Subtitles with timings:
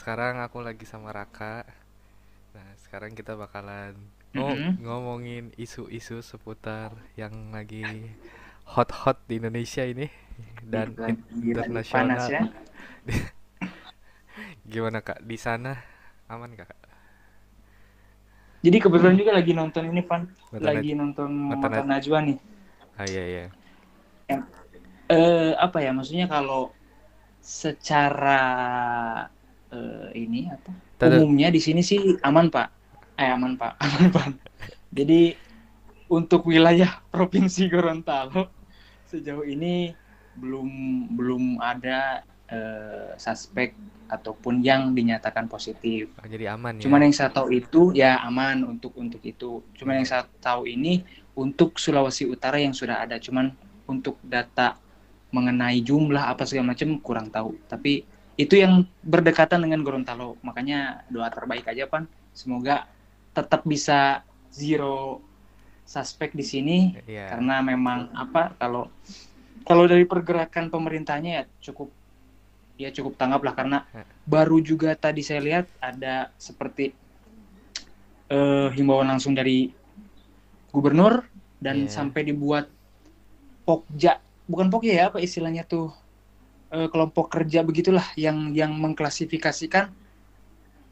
[0.00, 1.54] sekarang aku lagi sama Raka.
[2.56, 3.94] Nah, sekarang kita bakalan
[4.34, 4.78] Mm-mm.
[4.84, 7.86] ngomongin isu-isu seputar yang lagi
[8.74, 10.08] hot-hot di Indonesia ini
[10.74, 10.88] dan
[11.56, 12.32] lagi panas internasional.
[12.34, 12.42] ya.
[14.72, 15.20] Gimana Kak?
[15.24, 15.76] Di sana
[16.30, 16.70] aman Kak?
[18.64, 20.22] Jadi kebetulan juga lagi nonton ini, Pan.
[20.52, 22.36] Mata Lagi nonton Mata Mata Naj- Najwa nih.
[22.98, 23.44] Ah iya iya.
[24.30, 24.42] Yang,
[25.14, 26.62] eh, apa ya, maksudnya kalau
[27.42, 28.38] secara
[29.72, 30.70] eh, ini apa?
[30.98, 32.68] Tadu- Umumnya di sini sih aman, Pak.
[33.16, 33.72] Eh, aman, Pak.
[33.84, 34.26] Aman, Pak.
[34.90, 35.36] Jadi
[36.10, 38.50] untuk wilayah Provinsi Gorontalo
[39.06, 39.90] sejauh ini
[40.38, 40.68] belum
[41.18, 43.74] belum ada eh, suspek
[44.10, 46.10] ataupun yang dinyatakan positif.
[46.18, 46.82] Oh, jadi aman ya.
[46.86, 49.62] Cuman yang saya tahu itu ya aman untuk untuk itu.
[49.78, 51.06] Cuman yang saya tahu ini
[51.38, 53.22] untuk Sulawesi Utara yang sudah ada.
[53.22, 53.54] Cuman
[53.86, 54.74] untuk data
[55.30, 57.54] mengenai jumlah apa segala macam kurang tahu.
[57.70, 58.02] Tapi
[58.40, 60.40] itu yang berdekatan dengan Gorontalo.
[60.40, 62.08] Makanya doa terbaik aja pan.
[62.32, 62.88] Semoga
[63.36, 65.20] tetap bisa zero
[65.84, 67.34] suspek di sini Iya.
[67.34, 68.86] karena memang apa kalau
[69.66, 71.90] kalau dari pergerakan pemerintahnya ya cukup
[72.78, 74.06] ya cukup tanggap lah karena Ya.
[74.22, 76.94] baru juga tadi saya lihat ada seperti
[78.30, 79.74] eh, himbauan langsung dari
[80.70, 81.26] gubernur
[81.58, 81.90] dan Iya.
[81.90, 82.70] sampai dibuat
[83.66, 85.90] pokja bukan pokja ya apa istilahnya tuh
[86.70, 89.90] eh, kelompok kerja begitulah yang yang mengklasifikasikan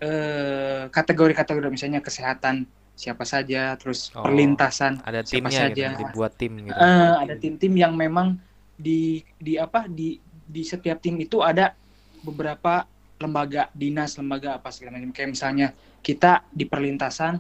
[0.01, 2.67] eh, kategori-kategori misalnya kesehatan
[2.99, 5.89] siapa saja terus Oh, perlintasan Ada siapa timnya gitu, saja.
[6.03, 6.75] dibuat tim gitu.
[6.75, 8.35] Eh, ada tim-tim yang memang
[8.75, 11.75] di di apa di di setiap tim itu ada
[12.23, 12.87] beberapa
[13.19, 15.69] lembaga dinas lembaga apa segala macam kayak misalnya
[16.03, 17.39] kita di perlintasan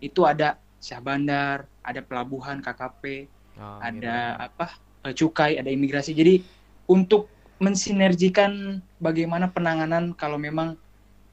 [0.00, 3.28] itu ada syah bandar ada pelabuhan KKP
[3.60, 4.44] Oh, ada gitu.
[4.48, 4.66] apa
[5.04, 6.40] eh, cukai ada imigrasi jadi
[6.88, 7.28] untuk
[7.60, 10.76] mensinergikan bagaimana penanganan kalau memang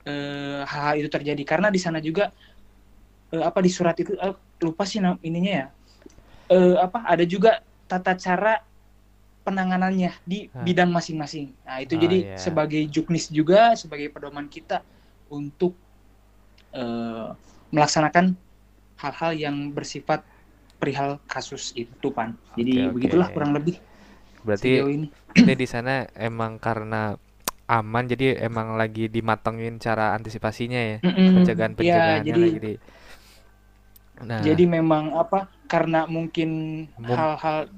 [0.07, 2.31] eh, hal-hal itu terjadi karena di sana juga
[3.33, 5.67] eh, apa di surat itu eh, lupa sih nam- ininya ya
[6.47, 8.59] Eh, apa ada juga tata cara
[9.45, 10.63] penanganannya di Hah.
[10.65, 12.33] bidang masing-masing nah itu Oh, jadi iya.
[12.35, 14.83] sebagai juknis juga sebagai pedoman kita
[15.31, 15.79] untuk
[16.75, 17.27] eh,
[17.75, 18.25] melaksanakan
[19.01, 20.25] hal-hal yang bersifat
[20.81, 22.91] perihal kasus itu pan jadi oke.
[22.93, 23.81] begitulah kurang lebih
[24.45, 27.13] Berarti ini ini di sana emang karena
[27.67, 30.97] aman jadi emang lagi dimatengin cara antisipasinya ya.
[31.03, 31.43] Mm-mm.
[31.43, 32.73] Pencegahan-pencegahannya Ya, jadi lagi di
[34.17, 36.49] Nah, jadi memang apa karena mungkin
[37.05, 37.69] hal-hal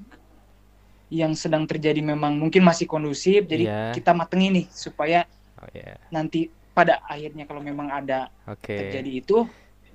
[1.12, 3.82] yang sedang terjadi memang mungkin masih kondusif jadi Iya.
[3.92, 5.28] kita matengin nih supaya
[5.60, 6.00] oh ya.
[6.14, 8.72] nanti pada akhirnya kalau memang ada Oke.
[8.72, 9.44] terjadi itu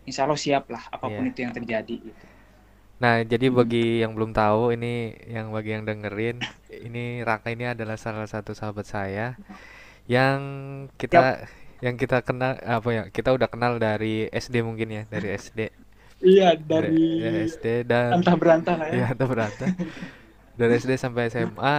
[0.04, 1.30] insya Allah siap lah apa pun Iya.
[1.32, 2.24] itu yang terjadi gitu.
[3.02, 3.56] Nah, jadi Hmm.
[3.58, 6.36] bagi yang belum tahu ini yang bagi yang dengerin,
[6.70, 9.34] ini Raka ini adalah salah satu sahabat saya
[10.08, 10.38] yang
[11.00, 11.48] kita
[11.84, 13.02] yang kita kenal apa ya?
[13.12, 15.60] Kita udah kenal dari SD mungkin ya, dari SD.
[16.24, 18.94] Iya Dari, dari SD dan antah berantah lah ya.
[18.96, 19.70] ya entah berantah.
[20.58, 21.74] Dari SD sampai SMA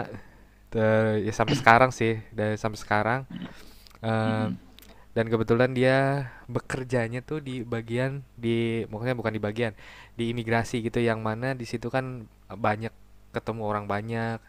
[0.72, 3.22] ter- ya sampai sekarang sih, dari sampai sekarang.
[4.04, 4.58] Eh, Mm.
[5.16, 5.98] Dan kebetulan dia
[6.52, 9.74] bekerjanya tuh di bagian di maksudnya bukan di bagian
[10.20, 12.06] di imigrasi gitu yang mana di situ kan
[12.52, 12.92] banyak
[13.36, 14.40] ketemu orang banyak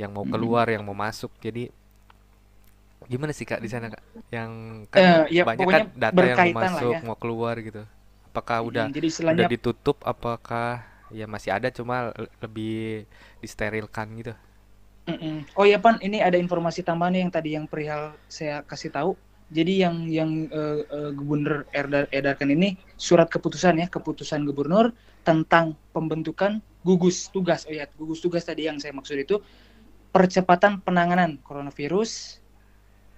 [0.00, 1.72] yang mau keluar yang mau masuk jadi
[3.10, 4.02] gimana sih kak di sana kak
[4.32, 4.50] yang
[4.94, 7.00] kan Eh, ya banyak kan data yang mau masuk ya.
[7.04, 7.82] mau keluar gitu
[8.30, 10.80] apakah udah jadi udah ditutup apakah
[11.12, 13.04] ya masih ada cuma le- lebih
[13.44, 14.32] disterilkan gitu
[15.10, 15.42] Mm-mm.
[15.58, 19.10] Oh ya Pan, ini ada informasi tambahan yang tadi yang perihal saya kasih tahu.
[19.52, 25.76] Jadi yang yang eh, eh, gubernur edar- edarkan ini surat keputusan ya, keputusan gubernur tentang
[25.92, 27.68] pembentukan gugus tugas.
[27.68, 29.36] Oh ya, gugus tugas tadi yang saya maksud itu
[30.08, 32.40] percepatan penanganan coronavirus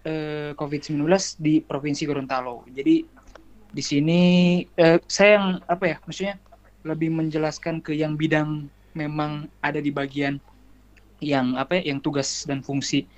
[0.05, 1.07] eh, COVID-19
[1.39, 2.67] di Provinsi Gorontalo.
[2.67, 3.07] Jadi
[3.71, 4.23] di sini
[4.75, 6.37] eh, saya yang apa ya, maksudnya
[6.85, 10.39] lebih menjelaskan ke yang bidang memang ada di bagian
[11.23, 13.09] yang apa ya, yang tugas dan fungsi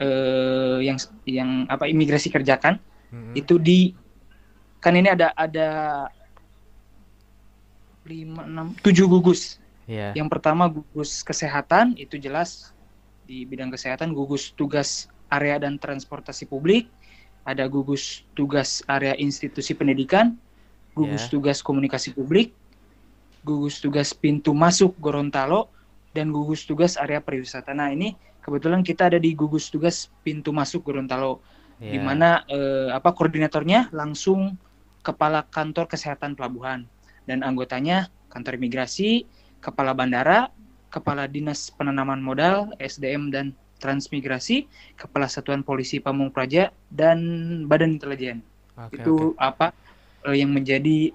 [0.00, 2.80] eh, yang yang apa imigrasi kerjakan
[3.12, 3.36] Mm-mm.
[3.36, 3.92] itu di
[4.80, 5.68] kan ini ada ada
[8.06, 9.60] lima enam tujuh gugus
[9.90, 10.14] Iya.
[10.14, 12.70] yang pertama gugus kesehatan itu jelas
[13.26, 16.86] di bidang kesehatan gugus tugas area dan transportasi publik
[17.42, 20.38] ada gugus tugas area institusi pendidikan
[20.94, 21.30] gugus Ya.
[21.34, 22.54] tugas komunikasi publik
[23.42, 25.66] gugus tugas pintu masuk Gorontalo
[26.14, 28.14] dan gugus tugas area pariwisata nah ini
[28.50, 31.38] kebetulan kita ada di gugus tugas pintu masuk Gorontalo
[31.78, 32.02] di Iya.
[32.02, 34.58] mana eh, apa koordinatornya langsung
[35.06, 36.84] kepala kantor kesehatan pelabuhan
[37.24, 39.24] dan anggotanya kantor imigrasi,
[39.62, 40.50] kepala bandara,
[40.90, 47.18] kepala dinas penanaman modal, SDM dan Transmigrasi, Kepala Satuan Polisi Pamung Praja, dan
[47.64, 48.44] Badan Intelijen.
[48.76, 49.40] Oke, itu oke.
[49.40, 49.72] apa
[50.28, 51.10] eh, yang menjadi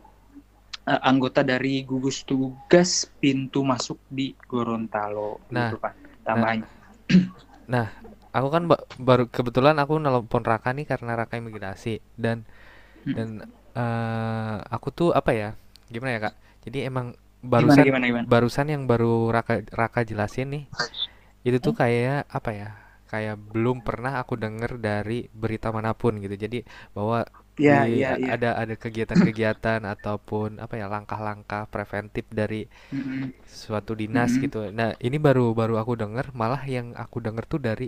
[0.89, 5.45] eh, anggota dari gugus tugas pintu masuk di Gorontalo.
[5.53, 5.93] Nah, gitu, Pak.
[6.25, 6.65] Tambahannya.
[6.65, 6.84] Nah,
[8.35, 12.45] aku kan ba- baru kebetulan aku nelpon Raka nih karena Raka imigrasi dan
[13.07, 13.15] Mm.
[13.15, 13.45] dan
[13.77, 15.49] eh, aku tuh apa ya?
[15.93, 16.35] Gimana ya, Kak?
[16.65, 17.15] Jadi emang
[17.45, 18.27] barusan gimana gimana?
[18.27, 20.65] barusan yang baru Raka Raka jelasin nih,
[21.47, 21.77] itu tuh Hmm?
[21.77, 22.69] kayak apa ya?
[23.11, 26.35] Kayak belum pernah aku denger dari berita mana pun gitu.
[26.35, 26.65] Jadi
[26.97, 27.25] bahwa
[27.57, 28.35] Ya, di ya, ya.
[28.35, 33.33] ada ada kegiatan-kegiatan ataupun apa ya langkah-langkah preventif dari Mm-mm.
[33.45, 34.41] suatu dinas Mm-mm.
[34.41, 34.69] gitu.
[34.73, 37.87] Nah, ini baru baru aku denger, malah yang aku denger tuh dari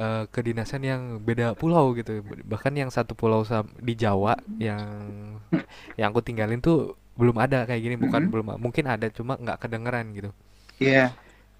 [0.00, 2.22] eh, kedinasan yang beda pulau gitu.
[2.24, 3.42] Bahkan yang satu pulau
[3.82, 4.86] di Jawa yang
[5.98, 8.32] yang aku tinggalin tuh belum ada kayak gini, bukan Mm-mm.
[8.32, 10.30] belum mungkin ada cuma nggak kedengeran gitu.
[10.82, 11.04] Iya,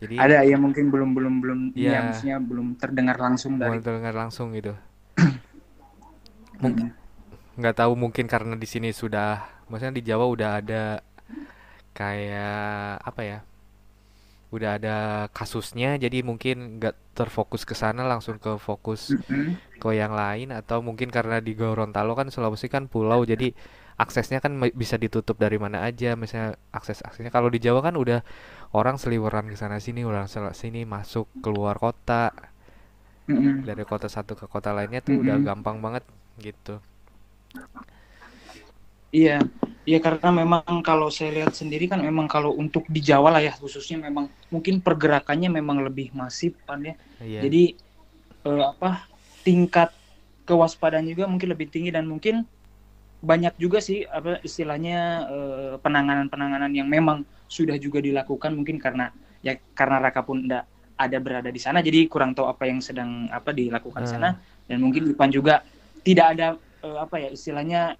[0.02, 4.14] Jadi ada ya mungkin belum belum belum ya maksudnya belum terdengar langsung belum dari terdengar
[4.14, 4.72] langsung gitu.
[6.62, 6.94] Mungkin.
[7.54, 10.82] Nggak tahu mungkin karena di sini sudah, maksudnya di Jawa udah ada
[11.94, 13.38] kayak apa ya?
[14.54, 14.96] Udah ada
[15.34, 19.14] kasusnya, jadi mungkin nggak terfokus ke sana, langsung ke fokus
[19.82, 23.50] ke yang lain atau mungkin karena di Gorontalo kan Sulawesi kan pulau jadi
[23.94, 27.30] aksesnya kan bisa ditutup dari mana aja misalnya akses aksesnya.
[27.34, 28.22] Kalau di Jawa kan udah
[28.74, 32.34] orang seliweran ke sana sini orang sini masuk keluar kota.
[33.66, 36.04] Dari kota satu ke kota lainnya tuh udah gampang banget
[36.38, 36.82] gitu
[39.14, 39.46] Iya,
[39.86, 43.54] iya karena memang kalau saya lihat sendiri kan memang kalau untuk di Jawa lah ya
[43.54, 46.94] khususnya memang mungkin pergerakannya memang lebih masif kan ya.
[47.22, 47.46] iya.
[47.46, 47.78] Jadi
[48.48, 49.06] eh, apa
[49.46, 49.94] tingkat
[50.48, 52.42] kewaspadaan juga mungkin lebih tinggi dan mungkin
[53.24, 54.98] banyak juga sih apa istilahnya
[55.30, 59.14] eh, penanganan-penanganan yang memang sudah juga dilakukan mungkin karena
[59.46, 60.66] ya karena Raka pun enggak
[60.98, 64.34] ada berada di sana jadi kurang tahu apa yang sedang apa dilakukan di sana.
[64.66, 65.62] Dan mungkin Ipan juga
[66.02, 66.46] tidak ada
[66.84, 67.96] eh, apa ya istilahnya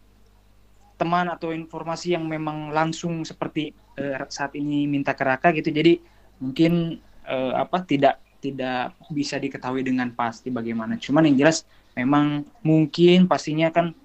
[0.94, 5.70] teman atau informasi yang memang langsung seperti eh, saat ini minta ke Raka gitu.
[5.75, 5.98] Jadi
[6.38, 6.72] mungkin
[7.26, 11.00] eh, apa tidak tidak bisa diketahui dengan pasti bagaimana.
[11.00, 11.64] Cuman yang jelas
[11.98, 13.96] memang mungkin pastinya kan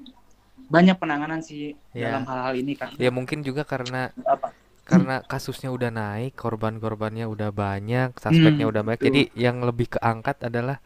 [0.69, 2.93] banyak penanganan sih dalam ya hal-hal ini kan.
[3.01, 4.53] ya mungkin juga karena Apa?
[4.85, 9.07] karena kasusnya udah naik korban-korbannya udah banyak suspeknya Hmm, udah banyak betul.
[9.09, 10.77] jadi yang lebih keangkat adalah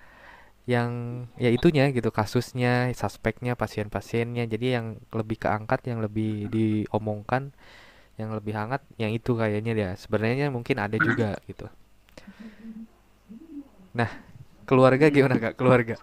[0.63, 0.91] yang
[1.35, 4.43] ya itunya gitu kasusnya suspeknya pasien-pasiennya.
[4.47, 7.51] Jadi yang lebih keangkat yang lebih diomongkan
[8.19, 9.89] yang lebih hangat yang itu kayaknya dia.
[9.99, 11.67] Sebenarnya mungkin ada juga gitu.
[13.93, 14.09] Nah
[14.69, 15.53] keluarga gimana kak?
[15.59, 15.95] Keluarga.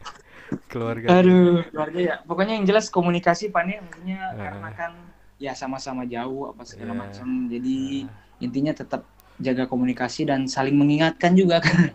[0.71, 1.09] Keluarga.
[1.21, 2.15] Aduh, keluarga ya.
[2.27, 4.93] Pokoknya yang jelas komunikasi Pan ya, maksudnya karena Eh, kan
[5.41, 7.29] ya sama-sama jauh apa segala ya macam.
[7.51, 9.07] Jadi eh, intinya tetap
[9.41, 11.95] jaga komunikasi dan saling mengingatkan juga kan.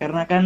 [0.00, 0.44] Karena kan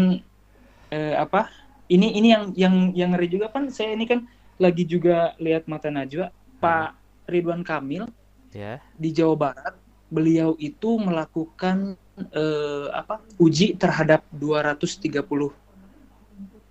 [0.92, 1.48] eh, apa?
[1.88, 4.28] Ini ini yang yang yang ngeri juga kan saya ini kan
[4.60, 6.28] lagi juga lihat mata Najwa.
[6.28, 6.90] Eh, Pak
[7.30, 8.10] Ridwan Kamil
[8.50, 8.82] ya.
[8.98, 9.74] di Jawa Barat
[10.10, 11.94] beliau itu melakukan
[12.34, 13.22] eh, apa?
[13.38, 15.14] uji terhadap 230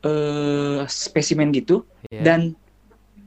[0.04, 1.88] eh, spesimen gitu.
[2.12, 2.22] Ya.
[2.22, 2.54] Dan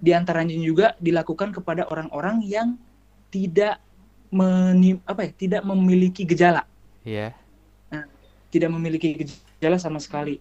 [0.01, 2.77] di antaranya juga dilakukan kepada orang-orang yang
[3.29, 3.79] tidak
[4.31, 6.65] meni- apa ya tidak memiliki gejala.
[7.03, 7.35] Ya.
[7.91, 8.07] Nah,
[8.51, 10.39] tidak memiliki gejala sama sekali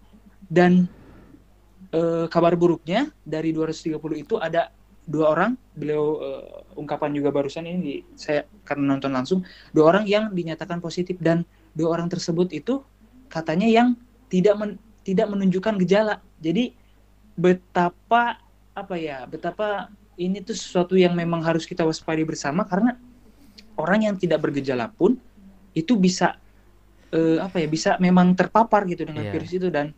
[0.49, 0.89] dan
[1.93, 4.73] eh, kabar buruknya dari 230 itu ada
[5.05, 5.51] dua orang.
[5.73, 9.41] Beliau eh, ungkapan juga barusan ini di, saya karena nonton langsung
[9.71, 11.15] dua orang yang dinyatakan positif.
[11.21, 12.81] Dan dua orang tersebut itu
[13.29, 13.93] katanya yang
[14.29, 16.21] tidak men- tidak menunjukkan gejala.
[16.41, 16.73] Jadi
[17.33, 18.37] betapa
[18.75, 19.89] apa ya betapa
[20.19, 22.65] ini tuh sesuatu yang memang harus kita waspadai bersama.
[22.67, 22.93] Karena
[23.79, 25.17] orang yang tidak bergejala pun
[25.73, 26.37] itu bisa
[27.09, 29.33] eh, apa ya bisa memang terpapar gitu dengan Iya.
[29.33, 29.67] virus itu.
[29.73, 29.89] Dan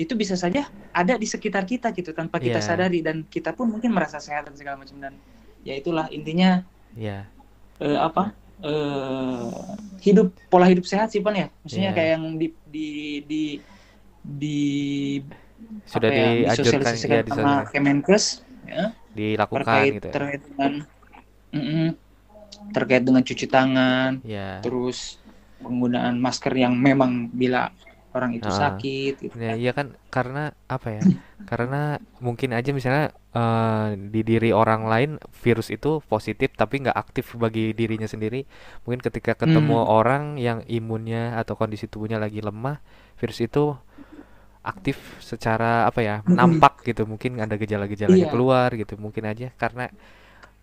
[0.00, 0.64] itu bisa saja
[0.96, 2.64] ada di sekitar kita gitu tanpa kita Iya.
[2.64, 5.12] sadari dan kita pun mungkin merasa sehat dan segala macam dan
[5.60, 6.64] ya itulah intinya
[6.96, 7.28] ya
[7.78, 8.32] eh, apa
[8.64, 9.52] eh,
[10.00, 11.96] hidup pola hidup sehat sih pan ya maksudnya Iya.
[12.00, 12.88] kayak yang di di
[13.28, 13.42] di
[14.24, 14.60] di
[15.84, 18.24] sudah apa ya dianjurkan disosialisasikan ya sama Kemenkes
[18.64, 20.72] ya dilakukan terkait gitu ya terkait dengan
[21.50, 21.86] Mm-mm.
[22.72, 25.20] terkait dengan cuci tangan ya terus
[25.60, 27.68] penggunaan masker yang memang bila
[28.10, 28.58] orang itu Ah.
[28.74, 29.56] sakit gitu Ya, kan.
[29.56, 31.02] iya kan karena apa ya?
[31.46, 37.38] Karena mungkin aja misalnya eh, di diri orang lain virus itu positif tapi nggak aktif
[37.38, 38.42] bagi dirinya sendiri.
[38.82, 39.86] Mungkin ketika ketemu Hmm.
[39.88, 42.82] orang yang imunnya atau kondisi tubuhnya lagi lemah,
[43.16, 43.78] virus itu
[44.60, 46.16] aktif secara apa ya?
[46.20, 46.36] Mm-mm.
[46.36, 47.06] nampak gitu.
[47.08, 48.32] Mungkin ada gejala-gejalanya Iya.
[48.32, 48.98] keluar gitu.
[48.98, 49.88] Mungkin aja karena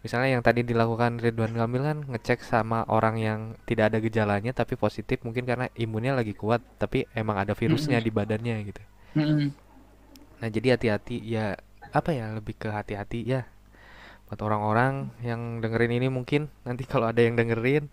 [0.08, 4.80] misalnya yang tadi dilakukan Ridwan Kamil kan ngecek sama orang yang tidak ada gejalanya tapi
[4.80, 8.82] positif mungkin karena imunnya lagi kuat tapi emang ada virusnya di badannya gitu.
[10.40, 11.20] Nah jadi hati-hati.
[11.28, 11.60] Ya
[11.92, 13.44] apa ya lebih ke hati-hati ya.
[14.32, 17.92] Buat orang-orang yang dengerin ini mungkin nanti kalau ada yang dengerin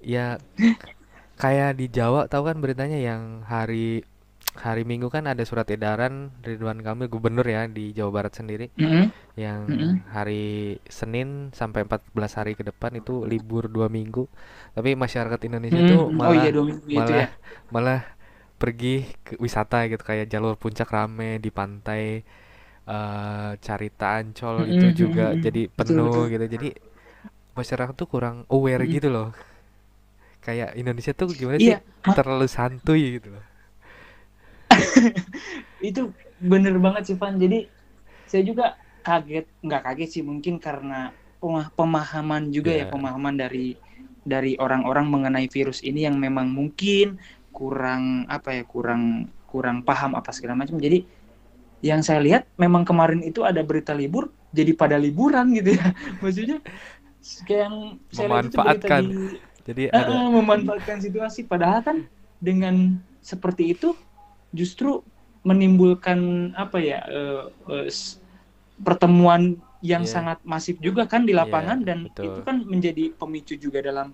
[0.00, 0.40] ya
[1.42, 4.08] kayak di Jawa tahu kan beritanya yang hari
[4.54, 9.12] hari Minggu kan ada surat edaran Ridwan Kamil gubernur ya di Jawa Barat sendiri Mm-mm.
[9.38, 10.02] yang Mm-mm.
[10.10, 14.26] hari Senin sampai 14 hari ke depan itu libur dua minggu
[14.76, 15.86] tapi masyarakat Indonesia Mm.
[15.86, 17.26] tuh Oh iya malah dua minggu itu malah ya.
[17.74, 18.00] malah
[18.60, 22.22] pergi ke wisata gitu kayak jalur puncak rame di pantai
[22.90, 25.40] eh Carita Ancol itu Mm-mm, juga mm-mm.
[25.44, 26.26] jadi Betul penuh betul.
[26.32, 26.68] gitu jadi
[27.58, 28.90] masyarakat tuh kurang aware Mm-mm.
[28.90, 29.30] gitu loh
[30.44, 31.76] kayak Indonesia tuh gimana sih Iya,
[32.06, 33.44] ma- terlalu santuy gitu loh
[35.88, 36.00] itu
[36.40, 37.34] bener banget sih Van.
[37.36, 37.68] Jadi
[38.30, 38.64] saya juga
[39.06, 43.76] kaget, nggak kaget sih mungkin karena pema- pemahaman juga ya ya pemahaman dari
[44.20, 47.16] dari orang-orang mengenai virus ini yang memang mungkin
[47.50, 50.76] kurang apa ya kurang kurang paham apa segala macam.
[50.78, 50.98] Jadi
[51.80, 55.86] yang saya lihat memang kemarin itu ada berita libur jadi pada liburan gitu ya.
[56.22, 56.60] Maksudnya
[57.46, 57.76] kayak yang
[58.12, 61.98] saya lihat itu berita memanfaatkan di jadi Eh, ada eh, memanfaatkan situasi padahal kan
[62.38, 63.90] dengan seperti itu
[64.54, 65.02] justru
[65.46, 67.42] menimbulkan apa ya eh,
[67.88, 68.20] s-
[68.80, 70.08] pertemuan yang Iya.
[70.08, 72.26] sangat masif juga kan di Iya, lapangan dan betul.
[72.26, 74.12] itu kan menjadi pemicu juga dalam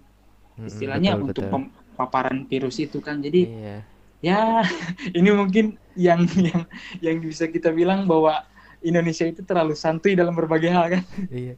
[0.67, 1.55] istilahnya betul untuk betul
[1.99, 3.87] paparan virus itu kan jadi iya
[4.25, 4.63] ya
[5.19, 6.63] ini mungkin yang yang
[7.05, 8.45] yang bisa kita bilang bahwa
[8.85, 11.53] Indonesia itu terlalu santuy dalam berbagai hal kan Iya,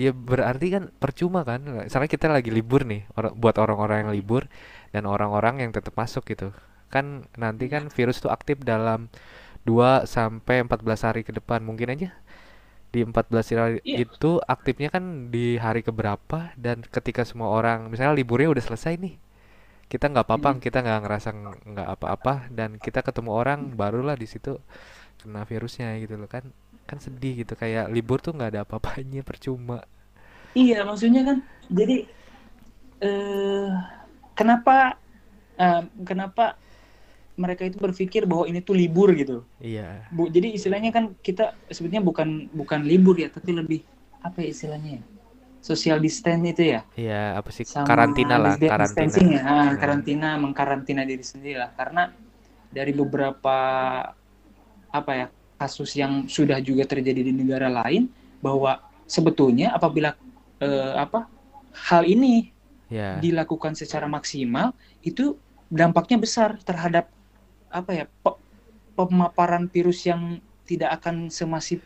[0.00, 1.60] iya berarti kan percuma kan?
[1.88, 4.42] Misalnya kita lagi libur nih, or- buat orang-orang yang libur
[4.92, 6.52] dan orang-orang yang tetap masuk gitu.
[6.94, 7.06] Kan
[7.42, 9.00] nanti kan virus tuh aktif dalam
[9.68, 11.60] 2 sampai 14 hari ke depan.
[11.68, 12.08] Mungkin aja
[12.94, 18.14] di 14 hari iya itu aktifnya kan di hari keberapa dan ketika semua orang misalnya
[18.20, 19.14] liburnya udah selesai nih.
[19.92, 20.60] Kita nggak apa-apa, Mm-mm.
[20.64, 24.58] kita nggak ngerasa ng- nggak apa-apa dan kita ketemu orang barulah di situ
[25.22, 26.44] kena virusnya gitu loh kan.
[26.88, 29.84] Kan sedih gitu kayak libur tuh nggak ada apa-apanya percuma.
[30.60, 31.36] iya maksudnya kan
[31.78, 31.94] jadi
[33.02, 33.68] eh
[34.38, 34.72] kenapa
[35.58, 36.42] eh, kenapa
[37.34, 39.42] mereka itu berpikir bahwa ini tuh libur gitu.
[39.58, 40.06] Iya.
[40.14, 43.80] Bu, jadi istilahnya kan kita sebetulnya bukan bukan libur ya, tapi lebih
[44.22, 45.02] apa ya istilahnya ya?
[45.64, 47.64] Social distance itu ya, Iya, apa sih?
[47.64, 49.16] sama Karantina lah, karantina.
[49.16, 51.72] ya, Ah, Nah, karantina, mengkarantina diri sendiri lah.
[51.72, 52.12] Karena
[52.68, 53.56] dari beberapa
[54.92, 55.26] apa ya
[55.56, 58.12] kasus yang sudah juga terjadi di negara lain,
[58.44, 58.76] bahwa
[59.08, 60.12] sebetulnya apabila
[60.60, 61.32] eh, apa
[61.88, 62.52] hal ini
[62.92, 63.16] ya.
[63.24, 65.40] dilakukan secara maksimal, itu
[65.72, 67.08] dampaknya besar terhadap
[67.74, 68.40] apa ya pe-
[68.94, 71.82] pemaparan virus yang tidak akan semasif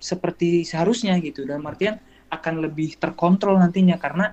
[0.00, 2.00] seperti seharusnya gitu dalam artian
[2.32, 4.32] akan lebih terkontrol nantinya karena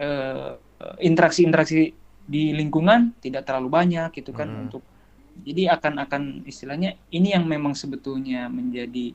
[0.00, 0.56] eh,
[1.04, 4.62] interaksi-interaksi di lingkungan tidak terlalu banyak gitu kan Mm.
[4.66, 4.82] untuk
[5.32, 9.12] jadi akan akan istilahnya ini yang memang sebetulnya menjadi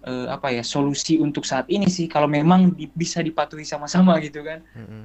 [0.00, 4.40] eh, apa ya solusi untuk saat ini sih kalau memang di- bisa dipatuhi sama-sama gitu
[4.40, 5.02] kan Mm-mm.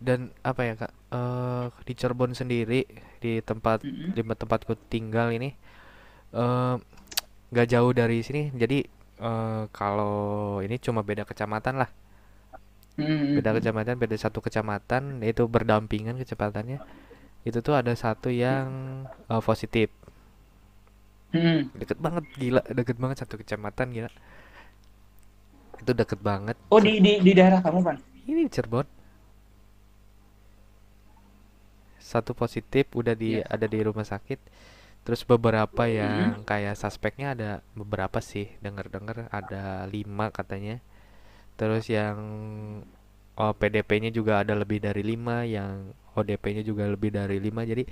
[0.00, 0.92] Dan apa ya, Kak?
[1.12, 2.80] Eh, di Cirebon sendiri,
[3.22, 4.16] di tempat Mm-mm.
[4.16, 5.52] di tempatku tinggal ini,
[6.34, 6.74] eh,
[7.52, 8.42] nggak jauh dari sini.
[8.62, 8.78] Jadi
[9.20, 10.16] eh, kalau
[10.66, 11.90] ini cuma beda kecamatan lah,
[13.36, 16.78] beda kecamatan, beda satu kecamatan, itu berdampingan kecepatannya.
[17.48, 18.68] Itu tuh ada satu yang
[19.32, 19.88] eh, positif,
[21.80, 24.10] deket banget, gila, deket banget satu kecamatan, gila.
[25.80, 26.56] Itu deket banget.
[26.72, 27.96] Oh di di di daerah kamu kan?
[28.26, 28.99] Ini Cirebon.
[32.10, 33.46] Satu positif udah di Iya.
[33.46, 34.40] ada di rumah sakit.
[35.06, 35.96] Terus beberapa Mm-mm.
[35.96, 36.12] yang
[36.42, 40.82] kayak suspeknya ada beberapa sih, denger-denger ada lima katanya.
[41.54, 42.18] Terus yang
[43.38, 47.62] oh, PDP-nya juga ada lebih dari lima, yang ODP-nya juga lebih dari lima.
[47.64, 47.86] Jadi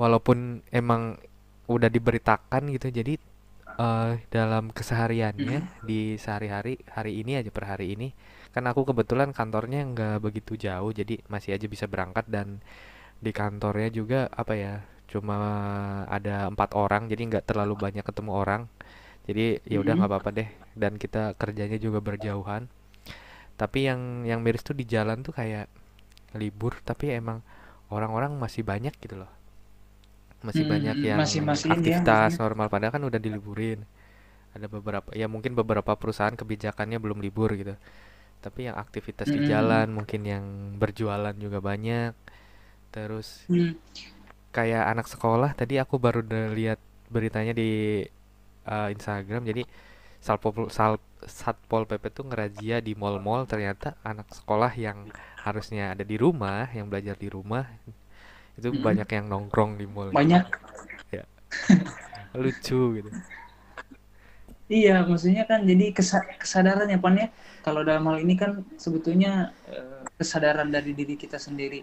[0.00, 1.20] walaupun emang
[1.68, 3.14] udah diberitakan gitu, jadi
[3.78, 8.08] eh, dalam kesehariannya di sehari-hari hari ini aja per hari ini
[8.52, 12.60] kan aku kebetulan kantornya nggak begitu jauh jadi masih aja bisa berangkat dan
[13.24, 14.74] di kantornya juga apa ya
[15.12, 15.36] cuma
[16.16, 18.62] ada empat orang jadi nggak terlalu banyak ketemu orang
[19.28, 20.48] jadi ya udah nggak apa-apa deh
[20.82, 22.62] dan kita kerjanya juga berjauhan
[23.60, 24.00] tapi yang
[24.30, 25.66] yang miris tuh di jalan tuh kayak
[26.42, 27.38] libur tapi emang
[27.94, 29.30] orang-orang masih banyak gitu loh
[30.42, 31.08] masih banyak Mm-mm.
[31.10, 32.42] yang Masih ya aktivitas maksudnya.
[32.42, 33.86] normal padahal kan udah diliburin
[34.56, 37.74] ada beberapa ya mungkin beberapa perusahaan kebijakannya belum libur gitu
[38.44, 39.46] tapi yang aktivitas di Mm-mm.
[39.46, 40.44] jalan mungkin yang
[40.80, 42.12] berjualan juga banyak
[42.94, 43.76] terus Mm.
[44.56, 46.20] kayak anak sekolah tadi aku baru
[46.52, 46.78] lihat
[47.14, 47.68] beritanya di
[48.68, 49.62] uh, Instagram jadi
[50.26, 50.94] Satpol Sal,
[51.26, 54.98] Satpol PP tuh ngerazia di mall-mall ternyata anak sekolah yang
[55.44, 57.64] harusnya ada di rumah, yang belajar di rumah
[58.58, 58.82] itu Mm-mm.
[58.86, 60.12] banyak yang nongkrong di mall.
[60.12, 60.44] banyak
[61.12, 61.24] Ya,
[62.34, 63.10] lucu gitu.
[64.76, 67.26] iya maksudnya kan jadi kesa- kesadaran ya pan ya
[67.64, 68.50] kalau dalam hal ini kan
[68.84, 69.28] sebetulnya
[69.74, 71.78] eh, kesadaran dari diri kita sendiri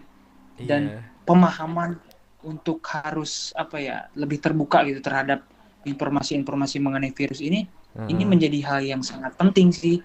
[0.68, 2.00] dan Iya, pemahaman
[2.40, 5.44] untuk harus apa ya lebih terbuka gitu terhadap
[5.84, 7.68] informasi-informasi mengenai virus ini
[8.10, 8.26] ini heeh.
[8.26, 10.04] menjadi hal yang sangat penting sih.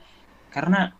[0.51, 0.91] Karena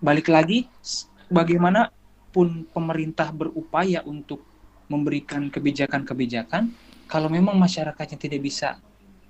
[0.00, 4.46] balik lagi s- bagaimanapun pemerintah berupaya untuk
[4.92, 6.76] memberikan kebijakan-kebijakan
[7.08, 8.68] kalau memang masyarakatnya tidak bisa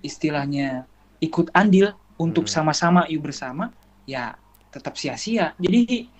[0.02, 0.86] istilahnya
[1.22, 3.70] ikut andil untuk sama-sama yuk bersama
[4.06, 4.34] ya
[4.70, 5.54] tetap sia-sia.
[5.58, 6.10] Jadi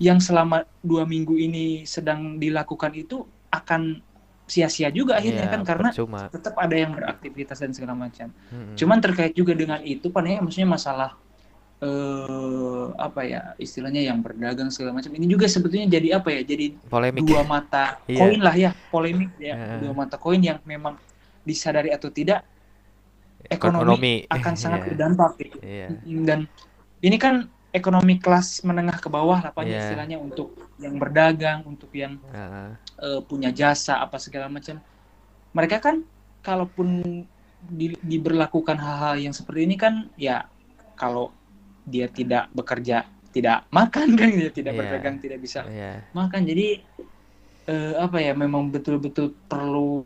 [0.00, 4.00] yang selama dua minggu ini sedang dilakukan itu akan
[4.48, 6.28] sia-sia juga akhirnya Iya, kan karena percuma.
[6.28, 8.76] tetap ada yang beraktivitas dan segala macam Mm-mm.
[8.76, 11.10] Cuman terkait juga dengan itu, pan ya, maksudnya masalah
[11.82, 15.10] eh apa ya istilahnya yang berdagang segala macam.
[15.18, 16.42] Ini juga sebetulnya jadi apa ya?
[16.46, 17.20] Jadi polemik.
[17.26, 18.18] dua mata Iya.
[18.22, 19.54] koin lah ya, polemik ya.
[19.58, 19.78] Heeh.
[19.86, 20.94] Dua mata koin yang memang
[21.42, 22.46] disadari atau tidak
[23.50, 25.56] ekonomi, akan sangat Iya, berdampak gitu.
[25.62, 25.86] Iya.
[26.28, 26.40] Dan
[27.02, 27.34] ini kan
[27.72, 29.80] ekonomi kelas menengah ke bawah lah Iya.
[29.80, 32.70] istilahnya untuk yang berdagang, untuk yang Heeh.
[33.02, 34.78] eh, punya jasa apa segala macam.
[35.56, 36.04] Mereka kan
[36.44, 37.00] kalaupun
[37.62, 40.44] di, diberlakukan hal-hal yang seperti ini kan ya
[40.98, 41.32] kalau
[41.86, 44.80] dia tidak bekerja tidak makan kan dia tidak Iya.
[44.82, 46.02] berdagang tidak bisa Iya.
[46.12, 46.82] makan jadi
[47.70, 50.02] eh, apa ya memang betul-betul perlu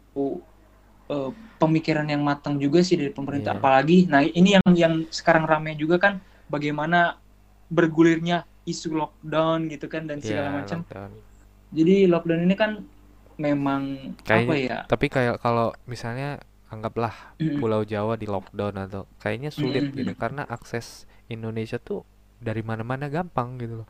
[1.08, 3.60] eh, pemikiran yang matang juga sih dari pemerintah Iya.
[3.60, 7.16] apalagi nah ini yang yang sekarang ramai juga kan bagaimana
[7.68, 11.10] bergulirnya isu lockdown gitu kan dan segala Iya, macam lockdown.
[11.70, 12.70] jadi lockdown ini kan
[13.36, 13.82] memang
[14.22, 14.78] Kayaknya- apa ya?
[14.86, 17.58] Tapi kayak kalau misalnya anggaplah Mm-mm.
[17.58, 19.96] Pulau Jawa di lockdown atau kayaknya sulit Mm-mm.
[19.96, 22.02] gitu karena akses Indonesia tuh
[22.36, 23.88] dari mana-mana gampang gitu loh.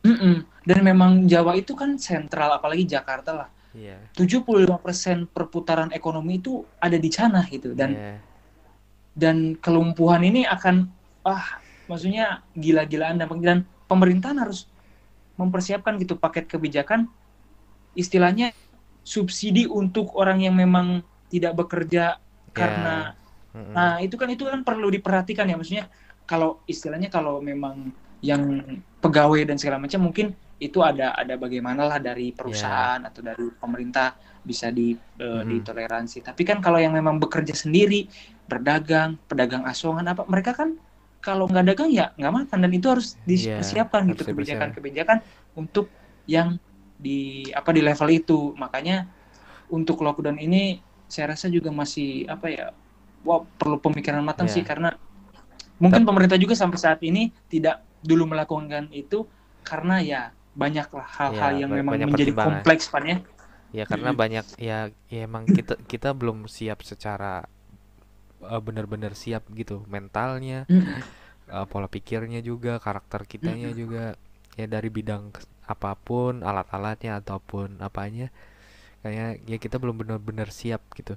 [0.00, 0.46] Mm-mm.
[0.62, 3.48] Dan memang Jawa itu kan sentral, apalagi Jakarta lah.
[3.74, 3.98] Iya.
[4.14, 4.70] 75%
[5.26, 7.74] perputaran ekonomi itu ada di sana gitu.
[7.74, 8.14] Dan Iya.
[9.12, 10.86] dan kelumpuhan ini akan
[11.24, 11.58] ah
[11.90, 14.68] maksudnya gila-gilaan dampaknya dan pemerintahan harus
[15.40, 17.08] mempersiapkan gitu paket kebijakan
[17.96, 18.54] istilahnya
[19.02, 22.20] subsidi untuk orang yang memang tidak bekerja
[22.54, 23.14] karena
[23.54, 23.74] Mm-mm.
[23.76, 25.86] Nah, itu kan itu kan perlu diperhatikan ya maksudnya
[26.26, 28.42] kalau istilahnya kalau memang yang
[28.98, 34.18] pegawai dan segala macam mungkin itu ada ada bagaimana lah dari perusahaan atau dari pemerintah
[34.42, 35.50] bisa di eh, Mhm.
[35.50, 36.26] ditoleransi.
[36.26, 38.10] Tapi kan kalau yang memang bekerja sendiri,
[38.50, 40.74] berdagang, pedagang asongan apa mereka kan
[41.20, 45.18] kalau nggak dagang ya nggak makan dan itu harus Iya, dipersiapkan harus gitu kebijakan-kebijakan
[45.58, 45.86] untuk
[46.28, 46.56] yang
[46.98, 48.38] di apa di level itu.
[48.56, 49.06] Makanya
[49.70, 52.66] untuk lockdown ini saya rasa juga masih apa ya
[53.24, 54.54] wah perlu pemikiran matang Iya.
[54.60, 54.94] sih karena
[55.78, 59.26] mungkin pemerintah juga sampai saat ini tidak dulu melakukan itu
[59.66, 60.20] karena ya
[60.58, 63.16] banyaklah hal-hal Iya, yang ba- memang banyak menjadi kompleks pan ya.
[63.68, 67.44] Ya karena banyak ya, ya emang kita kita belum siap secara
[68.42, 70.66] eh, benar-benar siap gitu mentalnya,
[71.50, 74.16] eh, pola pikirnya juga, karakter kitanya juga
[74.58, 75.24] ya dari bidang
[75.68, 78.28] apa pun, alat-alatnya ataupun apanya
[79.04, 81.14] kayak ya kita belum benar-benar siap gitu.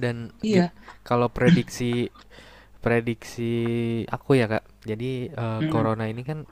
[0.00, 0.72] Dan Iya.
[1.04, 2.08] kalau prediksi
[2.84, 3.52] prediksi
[4.08, 4.64] aku ya Kak.
[4.86, 5.70] Jadi eh, Mm-mm.
[5.70, 6.44] corona ini kan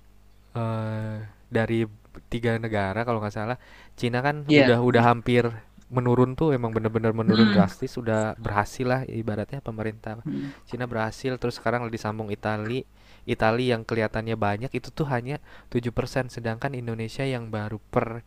[0.57, 1.17] eh,
[1.49, 1.87] dari
[2.33, 3.59] tiga negara kalau nggak salah,
[3.99, 4.63] Cina kan Iya.
[4.63, 5.45] udah udah hampir
[5.89, 7.55] menurun tuh emang bener-bener menurun Mm.
[7.57, 10.53] drastis, udah berhasil lah ibaratnya pemerintah Mm.
[10.65, 12.85] Cina berhasil terus sekarang disambung Itali.
[13.25, 18.25] Itali yang kelihatannya banyak itu tuh hanya 7% sedangkan Indonesia yang baru per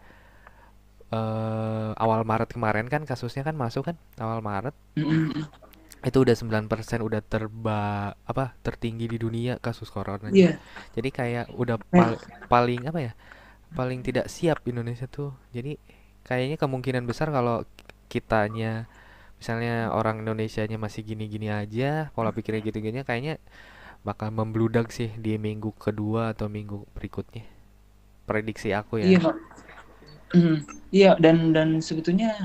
[1.11, 4.71] eh, awal Maret kemarin kan kasusnya kan masuk kan awal Maret
[6.01, 6.65] itu udah 9%
[7.03, 7.81] udah terba
[8.25, 10.33] apa tertinggi di dunia kasus coronanya.
[10.33, 10.51] Iya.
[10.97, 13.13] Jadi kayak udah Mem- pal- paling apa ya?
[13.71, 15.35] Paling tidak siap Indonesia tuh.
[15.53, 15.77] Jadi
[16.27, 17.65] kayaknya kemungkinan besar kalau
[18.11, 18.85] kitanya
[19.41, 23.41] misalnya orang Indonesianya masih gini-gini aja, pola pikirnya gitu-gini kayaknya
[24.05, 27.45] bakal membludak sih di minggu kedua atau minggu berikutnya.
[28.29, 29.17] Prediksi aku ya.
[29.17, 29.21] Iya.
[30.31, 30.57] Mm.
[30.91, 32.37] Iya, dan dan sebetulnya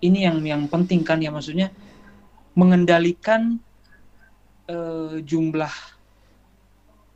[0.00, 1.72] ini yang yang penting kan ya maksudnya
[2.54, 3.58] mengendalikan
[4.70, 5.72] eh, jumlah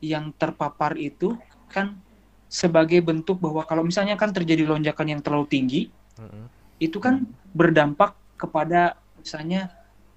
[0.01, 1.37] yang terpapar itu
[1.71, 1.97] kan
[2.51, 5.83] sebagai bentuk bahwa kalau misalnya kan terjadi lonjakan yang terlalu tinggi
[6.19, 6.45] Mm-mm.
[6.81, 9.69] itu kan berdampak kepada misalnya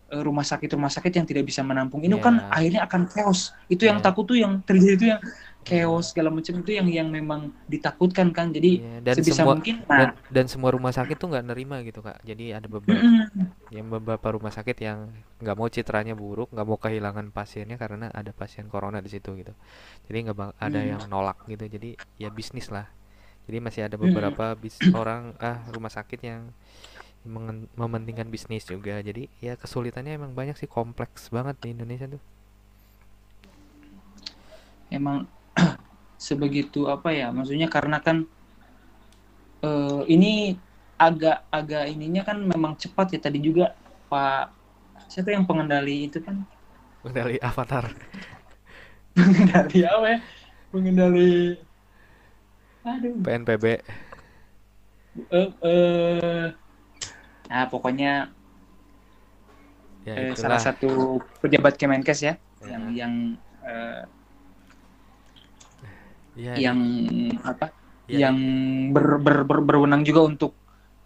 [0.07, 2.47] eh, rumah sakit rumah sakit yang tidak bisa menampung ini kan Iya.
[2.49, 4.05] akhirnya akan chaos itu yang Iya.
[4.07, 5.21] takut tuh yang terjadi itu yang
[5.63, 9.75] chaos segala macam itu yang yang memang ditakutkan kan jadi Iya, dan sebisa semua mungkin
[9.83, 12.19] dan nah dan semua rumah sakit tuh nggak nerima gitu Kak.
[12.23, 13.47] Jadi ada beberapa mm-mm.
[13.71, 15.07] yang beberapa rumah sakit yang
[15.39, 19.51] nggak mau citranya buruk nggak mau kehilangan pasiennya karena ada pasien corona di situ gitu
[20.07, 20.89] jadi nggak ada Hmm.
[20.95, 22.87] yang nolak gitu jadi ya bisnis lah
[23.47, 24.03] jadi masih ada Hmm.
[24.05, 26.41] beberapa bis orang ah rumah sakit yang
[27.79, 32.21] mementingkan bisnis juga jadi ya kesulitannya emang banyak sih kompleks banget di Indonesia tuh
[34.97, 35.27] Emang
[36.27, 37.27] sebegitu apa ya?
[37.33, 38.17] Maksudnya karena kan
[39.63, 40.55] eh, ini
[40.99, 43.75] agak-agak ininya kan memang cepat ya tadi juga
[44.07, 44.45] Pak
[45.11, 46.35] siapa yang pengendali itu kan
[47.03, 47.85] dari Avatar
[49.15, 50.19] pengendali apa ya?
[50.71, 51.29] Pengendali
[52.83, 53.65] aduh PNPB
[55.31, 56.45] eh eh
[57.47, 58.33] nah pokoknya
[60.03, 60.89] ya itulah salah satu
[61.39, 62.79] pejabat Kemenkes ya Ya.
[62.79, 63.13] yang yang
[63.67, 64.01] eh,
[66.39, 66.79] ya yang
[67.43, 67.75] apa
[68.07, 68.37] ya, yang
[68.95, 70.55] ber, ber, ber- berwenang juga untuk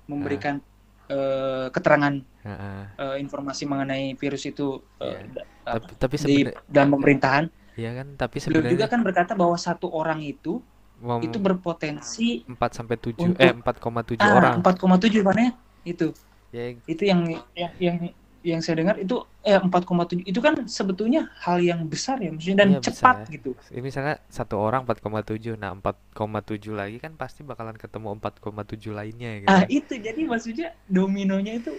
[0.06, 0.62] memberikan
[1.10, 2.14] eh, keterangan
[2.46, 2.82] Heeh.
[3.02, 5.20] eh, informasi mengenai virus itu eh, Iya.
[5.34, 7.46] da- tapi tapi di sebenarnya dalam pemerintahan.
[7.78, 10.62] ya kan tapi Beliau juga sebenarnya kan berkata bahwa satu orang itu
[11.02, 15.50] mem- itu berpotensi 4 sampai 7 untuk- eh 4,7 ah, orang 4,7 kan ya
[15.86, 16.08] itu
[16.52, 17.22] ya itu yang
[17.54, 17.98] yang yang
[18.46, 22.70] yang saya dengar itu eh 4,7 itu kan sebetulnya hal yang besar ya maksudnya dan
[22.72, 23.34] Iya, besar cepat ya.
[23.36, 23.50] gitu.
[23.76, 29.50] ini misalnya satu orang 4,7 nah 4,7 lagi kan pasti bakalan ketemu 4,7 lainnya gitu
[29.52, 29.68] Ah kan.
[29.68, 31.74] itu jadi maksudnya dominonya itu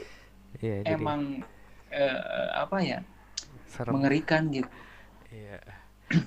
[0.61, 1.41] iya jadi emang
[1.89, 2.99] eh, apa ya
[3.65, 4.69] serem mengerikan gitu.
[5.29, 5.61] Iya.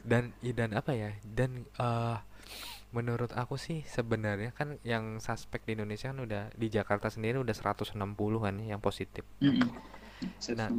[0.05, 1.09] Dan i- dan apa ya?
[1.25, 2.17] Dan eh
[2.97, 7.55] menurut aku sih sebenarnya kan yang suspek di Indonesia kan udah di Jakarta sendiri udah
[7.55, 9.23] 160 kan ya yang positif.
[9.41, 9.69] Mm-mm.
[10.57, 10.69] Nah.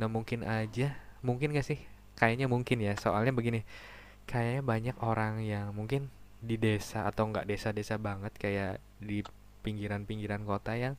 [0.00, 0.96] Nah, mungkin aja,
[1.26, 1.80] mungkin gak sih?
[2.18, 2.94] Kayaknya mungkin ya.
[2.98, 3.60] Soalnya begini,
[4.30, 8.72] kayaknya banyak orang yang mungkin di desa atau enggak desa-desa banget kayak
[9.02, 9.22] di
[9.64, 10.94] pinggiran-pinggiran kota yang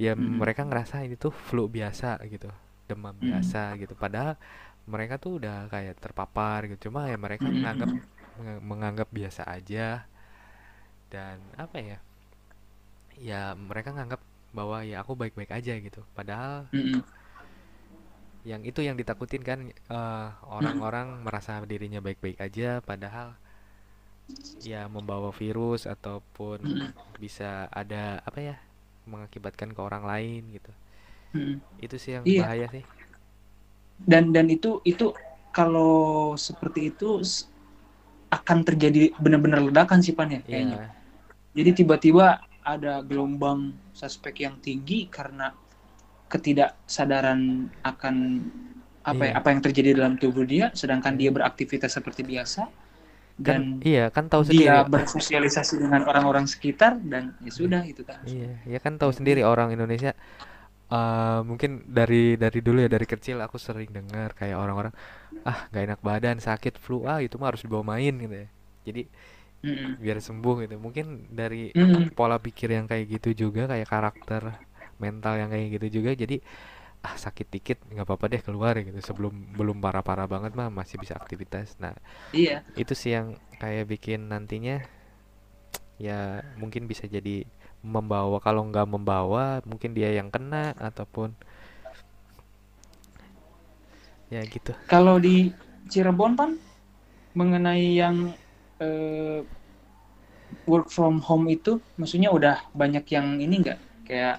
[0.00, 0.38] ya Mm-mm.
[0.40, 2.50] mereka ngerasa ini tuh flu biasa gitu,
[2.90, 3.30] demam Mm-mm.
[3.30, 3.94] biasa gitu.
[3.98, 4.34] Padahal
[4.90, 6.90] mereka tuh udah kayak terpapar gitu.
[6.90, 8.13] Cuma ya mereka menganggap menga-
[8.70, 10.06] menganggap biasa aja
[11.12, 11.98] dan apa ya?
[13.28, 14.20] Ya mereka nganggap
[14.56, 16.00] bahwa ya aku baik-baik aja gitu.
[16.18, 17.04] Padahal Mm-mm.
[18.50, 20.26] yang itu yang ditakutin kan eh,
[20.58, 23.28] orang-orang merasa dirinya baik-baik aja padahal
[24.70, 26.94] ya membawa virus ataupun Mm-mm.
[27.22, 28.56] bisa ada apa ya
[29.10, 30.72] mengakibatkan ke orang lain gitu
[31.34, 31.60] Mm-mm.
[31.84, 32.40] itu sih yang Iya.
[32.40, 32.84] bahaya sih
[34.10, 35.06] Dan dan itu itu
[35.54, 37.22] kalau seperti itu
[38.36, 40.78] akan terjadi benar-benar ledakan sih pan ya kayaknya.
[40.80, 40.88] Iya
[41.56, 42.26] Jadi tiba-tiba
[42.74, 43.60] ada gelombang
[44.00, 45.46] suspek yang tinggi karena
[46.32, 47.40] ketidaksadaran
[47.84, 48.14] akan
[49.04, 49.38] apa ya, Iya.
[49.38, 52.62] apa yang terjadi dalam tubuh dia, sedangkan dia beraktivitas seperti biasa
[53.44, 58.02] kan dan iya kan tahu sendiri dia bersosialisasi dengan orang-orang sekitar dan ya sudah itu
[58.06, 58.22] kan.
[58.24, 60.14] iya ya kan tahu sendiri orang Indonesia
[60.94, 64.92] eh mungkin dari dari dulu ya dari kecil aku sering dengar kayak orang-orang
[65.50, 68.48] ah nggak enak badan sakit flu ah itu mah harus dibawa main gitu ya.
[68.86, 69.02] Jadi
[70.02, 70.74] biar sembuh gitu.
[70.80, 71.06] Mungkin
[71.40, 71.70] dari
[72.18, 74.42] pola pikir yang kayak gitu juga kayak karakter
[75.02, 76.36] mental yang kayak gitu juga jadi
[77.04, 78.98] ah sakit dikit nggak apa-apa deh keluar gitu.
[79.00, 81.76] Sebelum belum parah-parah banget mah masih bisa aktivitas.
[81.82, 81.94] Nah
[82.36, 82.64] Iya.
[82.78, 84.82] itu sih yang kayak bikin nantinya
[85.98, 87.46] ya mungkin bisa jadi
[87.84, 91.28] membawa kalau nggak membawa mungkin dia yang kena ataupun
[94.32, 94.72] ya gitu.
[94.90, 95.52] Kalau di
[95.90, 96.50] Cirebon pan
[97.38, 98.16] mengenai yang
[98.80, 99.40] eh,
[100.70, 103.78] work from home itu, maksudnya udah banyak yang ini nggak?
[104.08, 104.36] Kayak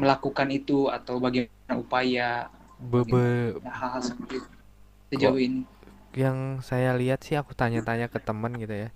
[0.00, 2.28] melakukan itu atau bagaimana upaya?
[2.80, 4.48] Bebe hal-hal seperti itu
[5.10, 5.60] sejauh ini.
[6.12, 8.88] yang saya lihat sih aku tanya-tanya ke teman gitu ya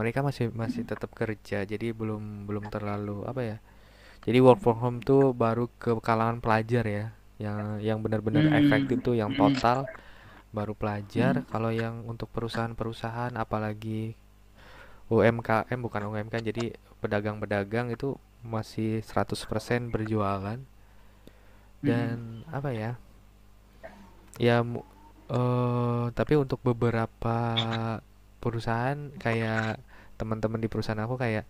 [0.00, 3.56] mereka masih masih tetap kerja jadi belum belum terlalu apa ya
[4.26, 7.06] jadi work from home tuh baru ke kalangan pelajar ya
[7.44, 8.52] yang yang benar-benar Hmm.
[8.62, 9.36] efektif tuh yang Hmm.
[9.40, 9.78] total
[10.56, 14.02] baru pelajar kalau yang untuk perusahaan-perusahaan apalagi
[15.14, 16.64] UMKM bukan UMKM jadi
[17.02, 18.08] pedagang-pedagang itu
[18.54, 20.58] masih 100% berjualan
[21.84, 22.90] dan apa ya
[24.38, 24.64] ya
[25.30, 27.36] eh tapi untuk beberapa
[28.40, 29.80] perusahaan kayak
[30.20, 31.44] teman-teman di perusahaan aku kayak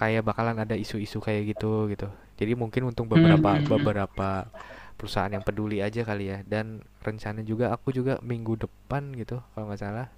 [0.00, 3.66] kayak bakalan ada isu-isu kayak gitu gitu jadi mungkin untuk beberapa Hmm.
[3.72, 4.50] beberapa
[4.98, 9.64] perusahaan yang peduli aja kali ya dan rencana juga aku juga minggu depan gitu kalau
[9.70, 10.08] nggak salah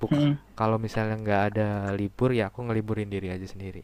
[0.00, 0.38] Buk- Hmm.
[0.58, 3.82] kalau misalnya nggak ada libur ya aku ngeliburin diri aja sendiri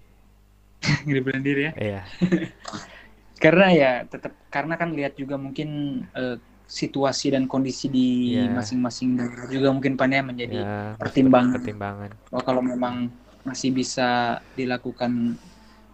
[1.07, 1.73] Ngeliburin diri ya.
[1.77, 2.05] iya
[3.45, 5.69] Karena ya tetap karena kan lihat juga mungkin
[6.17, 8.53] eh, situasi dan kondisi di Iya.
[8.57, 11.61] masing-masing daerah juga mungkin pan ya menjadi masuk pertimbangan.
[11.61, 13.13] pertimbangan Oh, kalau memang
[13.45, 15.39] masih bisa dilakukan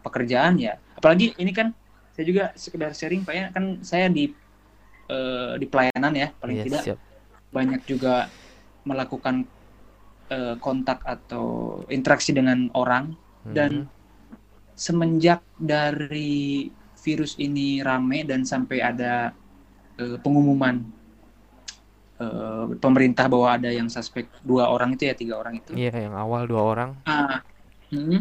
[0.04, 0.78] pekerjaan ya.
[0.96, 1.74] Apalagi ini kan
[2.14, 4.32] saya juga sekedar sharing Pak ya, kan saya di
[5.10, 6.98] eh, di pelayanan ya, paling Iya, tidak siap.
[7.52, 8.30] banyak juga
[8.86, 9.36] melakukan
[10.30, 11.46] eh, kontak atau
[11.90, 13.14] interaksi dengan orang
[13.50, 13.90] dan Mhm.
[14.74, 16.70] semenjak dari
[17.04, 19.32] virus ini rame dan sampai ada
[20.00, 20.76] eh, pengumuman
[22.20, 26.14] eh, pemerintah bahwa ada yang suspek dua orang itu ya tiga orang itu Iya, yang
[26.16, 26.90] awal dua orang.
[27.08, 27.40] Ah,
[27.92, 28.20] mm,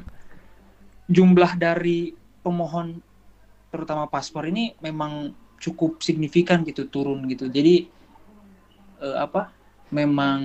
[1.10, 2.14] jumlah dari
[2.46, 3.02] pemohon
[3.70, 7.86] terutama paspor ini memang cukup signifikan gitu turun gitu jadi
[9.02, 9.52] eh, apa
[9.90, 10.40] memang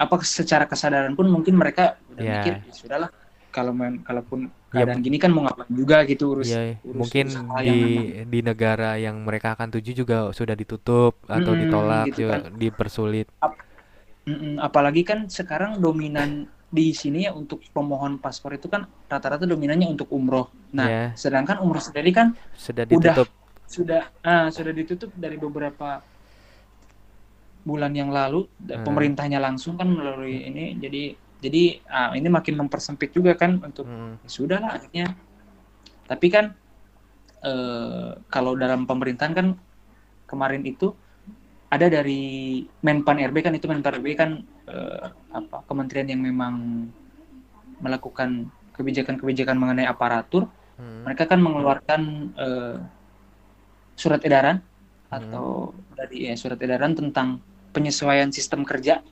[0.00, 2.32] apa secara kesadaran pun mungkin mereka udah Ya.
[2.40, 3.10] mikir "Ya sudahlah
[3.52, 6.56] kalau mem- kalaupun Ya, keadaan gini kan mau ngapain juga gitu urus Iya,
[6.88, 7.80] urus mungkin usaha di yang
[8.32, 12.42] di negara yang mereka akan tuju juga sudah ditutup atau Mm-mm, ditolak gitu juga kan.
[12.60, 13.26] dipersulit.
[14.22, 19.90] Mm-mm, apalagi kan sekarang dominan di sini ya untuk pemohon paspor itu kan rata-rata dominannya
[19.90, 20.46] untuk umroh.
[20.78, 23.28] Nah, Ya, sedangkan umroh sendiri kan sudah udah ditutup.
[23.66, 26.06] sudah ah, sudah ditutup dari beberapa
[27.68, 28.38] bulan yang lalu
[28.74, 28.82] Hmm.
[28.86, 34.22] pemerintahnya langsung kan melalui ini jadi jadi ah, ini makin mempersempit juga kan untuk Mm,
[34.22, 35.10] ya sudah lah akhirnya.
[36.06, 36.54] Tapi kan
[37.42, 39.46] eh, kalau dalam pemerintahan kan
[40.30, 40.94] kemarin itu
[41.72, 44.30] ada dari Menpan RB kan itu Menpan RB kan
[44.70, 46.86] eh, apa kementerian yang memang
[47.82, 48.46] melakukan
[48.78, 50.46] kebijakan-kebijakan mengenai aparatur.
[50.78, 52.00] Mm, mereka kan mengeluarkan
[52.38, 52.76] eh,
[53.98, 54.62] surat edaran
[55.12, 55.20] Hmm.
[55.20, 55.46] atau
[55.92, 57.36] dari ya, surat edaran tentang
[57.76, 59.04] penyesuaian sistem kerja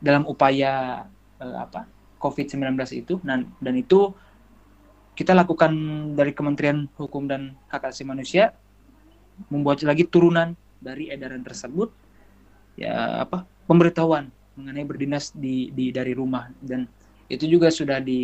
[0.00, 1.04] dalam upaya
[1.42, 1.90] eh, apa
[2.22, 4.14] COVID-19 itu dan dan itu
[5.12, 5.74] kita lakukan
[6.16, 8.54] dari Kementerian Hukum dan Hak Asasi Manusia
[9.50, 11.92] membuat lagi turunan dari edaran tersebut
[12.78, 16.88] ya apa pemberitahuan mengenai berdinas di, di dari rumah dan
[17.28, 18.20] itu juga sudah di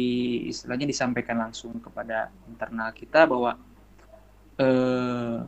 [0.52, 3.57] istilahnya disampaikan langsung kepada internal kita bahwa
[4.61, 5.38] eh,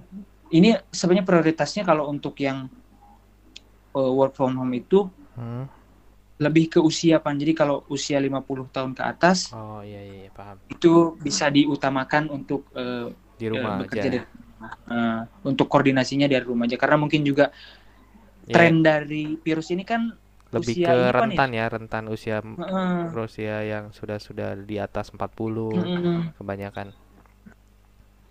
[0.56, 2.68] ini sebenarnya prioritasnya kalau untuk yang
[3.92, 5.79] eh, work from home itu mm.
[6.44, 7.36] Lebih ke usia pan.
[7.42, 10.58] Jadi kalau usia 50 tahun ke atas Oh iya iya iya, paham.
[10.70, 13.06] itu bisa diutamakan untuk eh,
[13.38, 14.22] Di eh, rumah bekerja aja.
[14.22, 14.26] dari.
[14.92, 17.48] Eh, untuk koordinasinya dari rumah aja karena mungkin juga
[18.46, 20.10] Ya, tren dari virus ini kan
[20.56, 21.40] lebih usia ke Pan, ya?
[21.40, 26.88] rentan ya, rentan usia eh, usia yang sudah-sudah di atas 40 mm, kebanyakan.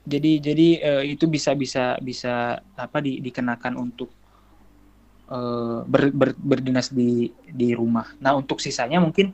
[0.10, 4.10] jadi jadi eh, itu bisa bisa bisa apa di, dikenakan untuk
[5.36, 8.08] eh, ber, ber- berdinas di di rumah.
[8.24, 9.28] Nah untuk sisanya mungkin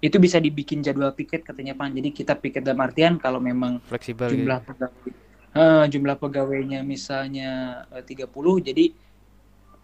[0.00, 1.92] itu bisa dibikin jadwal piket katanya Pan.
[1.92, 4.56] Jadi kita piket dalam artian kalau memang Fleksibel gitu.
[4.56, 5.10] jumlah pegawai
[5.56, 7.48] eh, jumlah pegawainya misalnya
[7.94, 8.84] eh, 30 jadi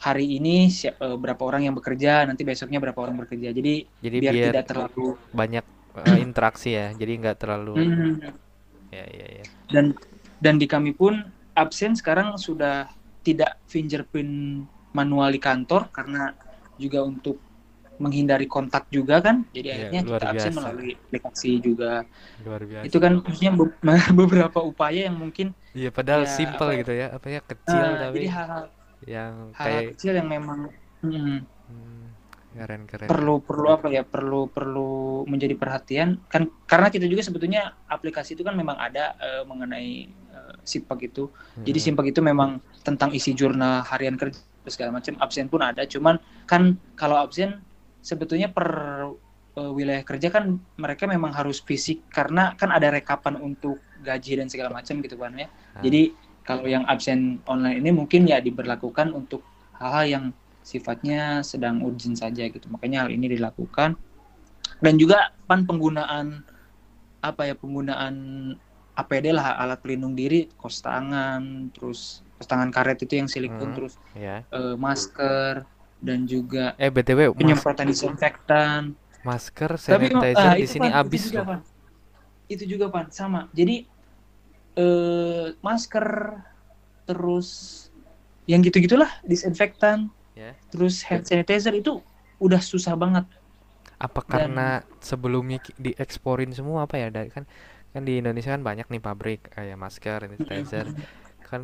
[0.06, 0.68] hari ini
[1.04, 4.64] eh, berapa orang yang bekerja nanti besoknya berapa orang bekerja jadi Jadi biar, biar tidak
[4.68, 5.64] terlalu banyak
[6.00, 6.86] eh, interaksi ya.
[7.00, 8.20] Jadi nggak terlalu Hmm,
[8.90, 9.46] ya ya ya.
[9.70, 9.94] dan
[10.38, 11.18] dan di kami pun
[11.56, 12.86] absen sekarang sudah
[13.24, 14.66] tidak fingerprint
[14.98, 16.22] manual di kantor karena
[16.82, 17.36] juga untuk
[18.02, 20.58] menghindari kontak juga kan jadi Iya, akhirnya kita absen biasa.
[20.58, 22.04] melalui aplikasi juga
[22.44, 22.86] Luar biasa.
[22.86, 23.78] itu kan maksudnya be-
[24.20, 26.80] beberapa upaya yang mungkin Iya, padahal Ya, simple apa ya?
[26.80, 27.04] gitu ya.
[27.16, 28.64] Apa ya kecil eh, tapi jadi hal-hal
[29.12, 30.60] yang hal kayak kecil yang memang
[31.02, 31.36] hmm,
[31.68, 32.06] hmm,
[32.54, 33.16] keren-keren.
[33.18, 38.42] perlu perlu apa ya perlu perlu menjadi perhatian kan karena kita juga sebetulnya aplikasi itu
[38.42, 41.30] kan memang ada eh, mengenai eh, sipak itu
[41.62, 41.90] jadi Mm-mm.
[41.90, 46.76] sipak itu memang tentang isi jurnal harian kerja segala macam absen pun ada cuman kan
[46.98, 47.62] kalau absen
[48.02, 48.68] sebetulnya per
[49.56, 54.46] eh, wilayah kerja kan mereka memang harus fisik karena kan ada rekapan untuk gaji dan
[54.46, 55.84] segala macam gitu kan ya Ah.
[55.84, 56.14] jadi
[56.46, 59.42] kalau yang absen online ini mungkin ya diberlakukan untuk
[59.82, 60.24] hal-hal yang
[60.66, 62.66] sifatnya sedang urgent saja gitu.
[62.66, 63.94] Makanya hal ini dilakukan.
[64.82, 66.42] Dan juga pan penggunaan
[67.22, 68.14] apa ya penggunaan
[68.98, 73.76] APD lah alat pelindung diri, kos tangan, terus tangan karet itu yang silikon, Hmm.
[73.76, 74.44] terus ya.
[74.52, 75.64] eh, masker
[76.04, 78.92] dan juga Eh, BTW, penyemprotan disinfektan.
[79.24, 81.48] masker Tapi sanitizer ah, di sini Pan, habis itu juga, loh.
[81.48, 81.60] Pan.
[82.46, 83.40] Itu juga pan sama.
[83.56, 83.76] Jadi
[84.76, 86.06] eh masker
[87.08, 87.48] terus
[88.46, 90.52] yang gitu-gitulah disinfektan, Ya.
[90.70, 91.98] terus hand sanitizer itu
[92.38, 93.26] udah susah banget.
[93.96, 94.68] Apa Dan- karena
[95.00, 97.08] sebelumnya dieksporin semua apa ya?
[97.08, 97.44] Dari kan
[97.96, 100.86] kan di Indonesia kan banyak nih pabrik kayak masker, sanitizer.
[101.48, 101.62] Kan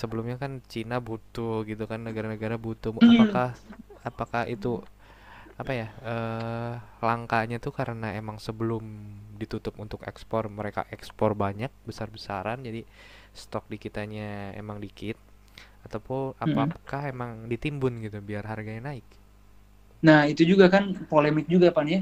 [0.00, 2.92] sebelumnya kan Cina butuh gitu kan negara-negara butuh.
[3.00, 3.10] Hmm.
[3.14, 3.48] Apakah
[4.08, 4.72] apakah itu
[5.62, 5.88] apa ya?
[6.12, 6.72] eh
[7.08, 8.84] langkanya tuh karena emang sebelum
[9.40, 12.82] ditutup untuk ekspor mereka ekspor banyak besar-besaran jadi
[13.40, 14.28] stok di kitanya
[14.60, 15.16] emang dikit
[15.86, 16.72] ataupun Mm-mm.
[16.74, 19.06] apakah emang ditimbun gitu biar harganya naik?
[20.06, 22.00] Nah, itu juga kan polemik juga Pan ya.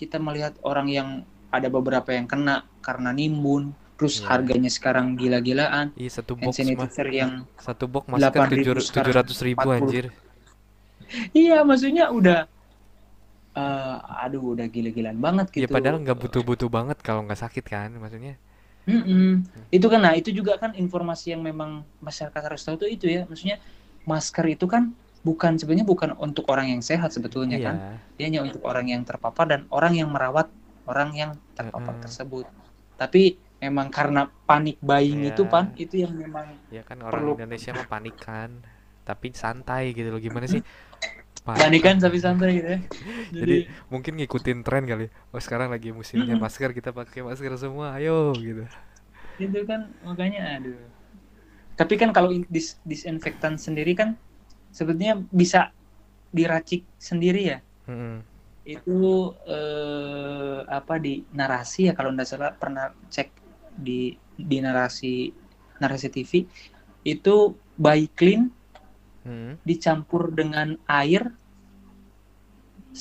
[0.00, 1.08] Kita melihat orang yang
[1.56, 3.72] ada beberapa yang kena karena nimbun,
[4.02, 4.26] terus Iya.
[4.28, 9.14] harganya sekarang gila-gilaan Iya satu hand box mah sanitizer yang satu box masker 8.000 tujuh
[9.14, 10.04] ratus ribu 40 anjir.
[11.36, 12.50] iya maksudnya udah
[13.54, 17.94] eh, aduh udah gila-gilaan banget Ya gitu padahal nggak butuh-butuh banget kalau nggak sakit kan
[17.94, 18.34] maksudnya.
[18.82, 19.46] Mm-mm.
[19.70, 23.22] itu kan nah itu juga kan informasi yang memang masyarakat harus tahu tuh itu ya
[23.30, 23.62] maksudnya
[24.02, 24.90] masker itu kan
[25.22, 27.94] bukan sebenarnya bukan untuk orang yang sehat sebetulnya kan Iya.
[28.18, 30.50] dia hanya untuk orang yang terpapar dan orang yang merawat
[30.82, 32.02] orang yang terpapar Heeh.
[32.02, 32.46] tersebut
[32.98, 35.52] tapi memang karena panik buying itu Iya.
[35.52, 38.50] pan itu yang memang Ya kan orang perlu Indonesia mah panik kan.
[39.08, 40.20] Tapi santai gitu loh.
[40.26, 40.62] Gimana sih?
[41.58, 42.78] panik kan tapi santai gitu ya
[43.40, 43.56] Jadi jadi
[43.92, 45.04] mungkin ngikutin tren kali.
[45.34, 47.96] Oh sekarang lagi musimnya masker, kita pakai masker semua.
[47.98, 48.64] Ayo gitu.
[49.44, 50.78] itu kan makanya aduh
[51.78, 54.10] tapi kan kalau dis disinfektan sendiri kan
[54.72, 55.72] sebetulnya bisa
[56.32, 58.22] diracik sendiri ya Mm-mm.
[58.62, 58.90] itu
[59.50, 63.28] eh, apa di narasi ya kalau nggak salah pernah cek
[63.76, 65.30] di di narasi
[65.82, 66.32] narasi TV
[67.04, 67.36] itu
[68.18, 68.42] clean
[69.26, 69.58] Mm-mm.
[69.68, 71.22] dicampur dengan air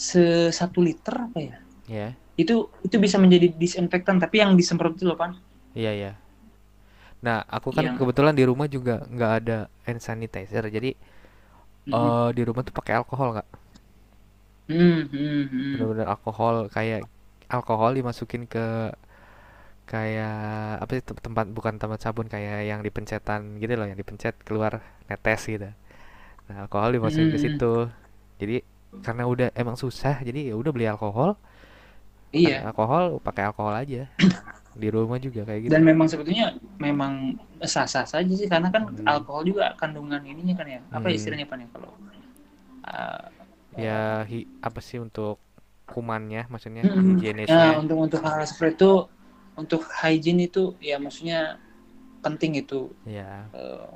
[0.08, 0.24] se
[0.60, 1.56] satu liter apa ya
[1.88, 2.56] Ya, itu
[2.88, 5.32] itu bisa menjadi disinfektan tapi yang disemprot itu loh pan
[5.76, 6.12] iya ya.
[7.22, 10.66] Nah, aku kan yang kebetulan di rumah juga nggak ada hand sanitizer.
[10.74, 10.98] Jadi
[11.86, 12.12] Mhm.
[12.16, 13.48] eh di rumah tuh pakai alkohol nggak?
[14.68, 15.72] Hmm, hmm, hmm.
[15.72, 17.08] Bener-bener alkohol kayak
[17.56, 18.92] alkohol dimasukin ke
[19.90, 20.36] kayak
[20.84, 24.80] apa sih tem- tempat bukan tempat sabun kayak yang dipencetan gitu loh, yang dipencet keluar
[25.10, 25.70] netes gitu.
[26.48, 27.90] Nah, alkohol dimasukin ke Hmm, situ.
[28.42, 28.64] Jadi
[29.06, 31.38] karena udah emang susah, jadi ya udah beli alkohol,
[32.34, 34.04] iya alkohol, pakai alkohol aja.
[34.82, 35.72] Di rumah juga kayak gitu.
[35.72, 39.06] dan memang sebetulnya memang sah-sah saja sih karena kan Hmm.
[39.06, 41.12] alkohol juga kandungan ininya kan ya apa Hmm.
[41.14, 41.92] istilahnya pan ya kalau
[42.88, 43.32] uh,
[43.86, 45.40] Ya hi- apa sih untuk
[45.92, 47.22] kumannya, maksudnya Mm-mm.
[47.50, 48.92] Nah, untuk untuk hal seperti itu,
[49.60, 51.60] untuk hygiene itu ya maksudnya
[52.24, 53.88] penting itu Ya, eh,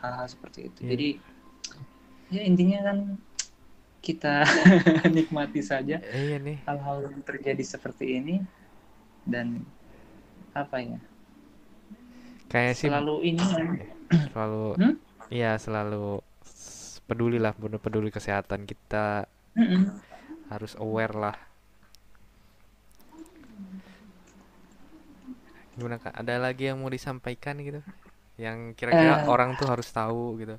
[0.00, 0.80] hal-hal seperti itu.
[0.80, 0.92] Iya.
[0.92, 1.08] Jadi
[2.28, 2.98] ya intinya kan
[4.04, 4.46] kita
[5.16, 6.58] nikmati saja iya nih.
[6.68, 8.36] hal-hal yang terjadi seperti ini
[9.26, 9.62] dan
[10.56, 10.98] apa ya
[12.50, 13.44] Kayak sih selalu ini
[13.76, 13.86] ya.
[14.32, 14.94] selalu Hmm?
[15.34, 20.00] Iya selalu s- peduli lah bener peduli kesehatan kita Mm-mm.
[20.50, 21.36] harus aware lah
[25.78, 27.80] gimana kak ada lagi yang mau disampaikan gitu
[28.44, 29.28] yang kira-kira Eh.
[29.32, 30.56] orang tuh harus tahu gitu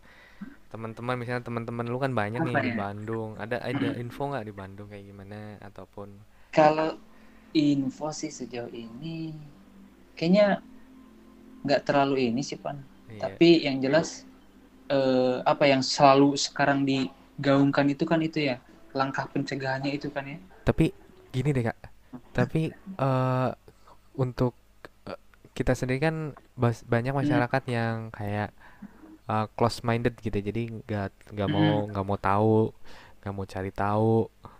[0.73, 2.75] teman-teman misalnya teman-teman lu kan banyak nih Apa di ya?
[2.81, 5.37] Bandung ada ada info nggak di Bandung kayak gimana
[5.69, 6.09] ataupun
[6.57, 6.89] Kalau
[7.57, 9.17] info sih sejauh ini
[10.17, 10.47] kayaknya
[11.65, 12.77] nggak terlalu ini sih pan.
[13.09, 14.23] iya Tapi yang jelas
[14.91, 18.57] eh, apa yang selalu sekarang digaungkan itu kan itu ya
[18.95, 20.39] langkah pencegahannya itu kan ya.
[20.63, 20.91] tapi
[21.33, 21.77] gini deh kak
[22.35, 22.61] tapi
[22.99, 23.49] eh
[24.19, 24.53] untuk
[25.59, 26.15] kita sendiri kan
[26.55, 27.19] bas- banyak Hmm.
[27.21, 28.55] masyarakat yang kayak
[29.27, 30.39] uh, close minded gitu.
[30.39, 32.57] Jadi nggak nggak mau nggak mau tahu
[33.19, 34.13] nggak mau cari tahu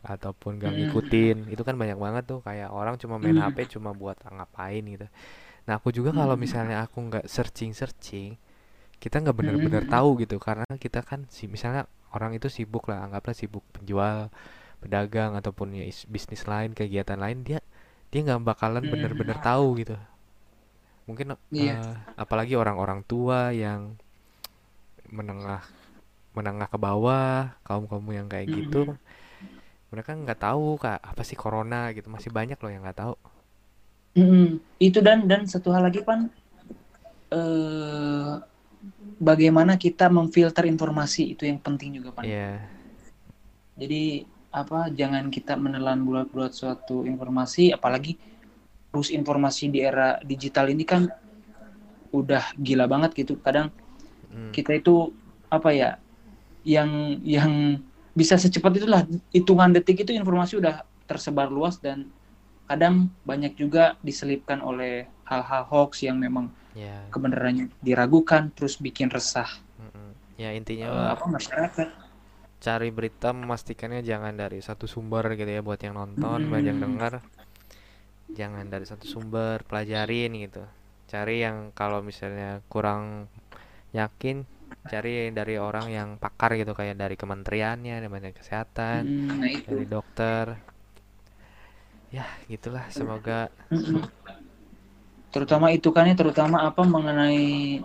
[0.04, 0.82] ataupun nggak Mm-mm.
[0.92, 1.38] ngikutin.
[1.48, 2.40] Itu kan banyak banget tuh.
[2.44, 3.44] Kayak orang cuma main Mm.
[3.46, 5.08] HP cuma buat ngapain gitu.
[5.64, 8.36] Nah aku juga kalau misalnya aku nggak searching searching
[9.00, 9.92] kita nggak bener-bener Mm.
[9.92, 10.36] tahu gitu.
[10.38, 14.28] Karena kita kan si misalnya orang itu sibuk lah anggaplah sibuk penjual
[14.80, 17.60] pedagang ataupun ya is- bisnis lain kegiatan lain dia
[18.10, 19.96] dia nggak bakalan bener-bener tahu gitu
[21.10, 21.74] mungkin Iya.
[21.74, 21.92] eh,
[22.24, 23.82] apalagi orang-orang tua yang
[25.18, 25.64] menengah
[26.38, 28.78] menengah ke bawah kaum kaum yang kayak gitu
[29.92, 33.14] mereka nggak tahu kak apa sih corona gitu masih banyak loh yang nggak tahu
[34.18, 34.48] Mm-mm.
[34.88, 36.20] Itu dan dan satu hal lagi pan
[37.32, 38.34] eh
[39.30, 42.28] bagaimana kita memfilter informasi itu yang penting juga pan.
[42.28, 42.70] Iya
[43.82, 44.04] Jadi
[44.62, 48.18] apa jangan kita menelan bulat-bulat suatu informasi apalagi
[48.90, 51.06] terus informasi di era digital ini kan
[52.10, 53.38] udah gila banget gitu.
[53.40, 53.70] Kadang
[54.30, 54.54] Mm.
[54.54, 55.10] kita itu
[55.50, 55.98] apa ya
[56.62, 57.82] yang yang
[58.14, 59.02] bisa secepat itulah
[59.34, 62.06] hitungan detik itu informasi udah tersebar luas dan
[62.70, 69.50] kadang banyak juga diselipkan oleh hal-hal hoax yang memang ya kebenarannya diragukan terus bikin resah
[69.82, 70.14] mm-mm.
[70.38, 71.88] ya intinya mah apa masyarakat
[72.62, 76.86] cari berita memastikannya jangan dari satu sumber gitu ya buat yang nonton buat yang Mm.
[76.86, 77.14] dengar
[78.38, 80.64] jangan dari satu sumber pelajarin gitu.
[81.12, 83.28] Cari yang kalau misalnya kurang
[83.94, 84.46] yakin
[84.92, 89.66] cari dari orang yang pakar gitu kayak dari kementeriannya dari Badan kesehatan Hmm, nah itu.
[89.68, 90.46] dari dokter.
[92.10, 92.90] Ya gitulah.
[92.90, 93.54] Semoga
[95.30, 97.82] terutama itu kan ya terutama apa mengenai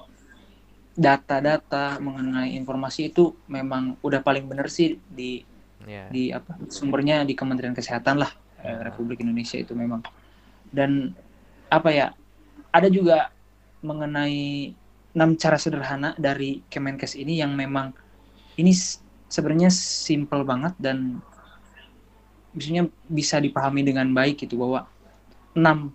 [0.94, 5.42] data-data mengenai informasi itu memang udah paling benar sih di
[5.86, 6.08] ya.
[6.14, 8.30] di apa sumbernya di Kementerian Kesehatan lah.
[8.64, 10.00] Eh, Republik Indonesia itu memang
[10.74, 11.14] dan
[11.70, 12.06] apa ya
[12.74, 13.30] ada juga
[13.86, 14.74] mengenai
[15.14, 17.94] enam cara sederhana dari Kemenkes ini yang memang
[18.58, 18.74] ini
[19.30, 21.22] sebenarnya simple banget dan
[22.50, 24.90] maksudnya bisa dipahami dengan baik gitu bahwa
[25.54, 25.94] enam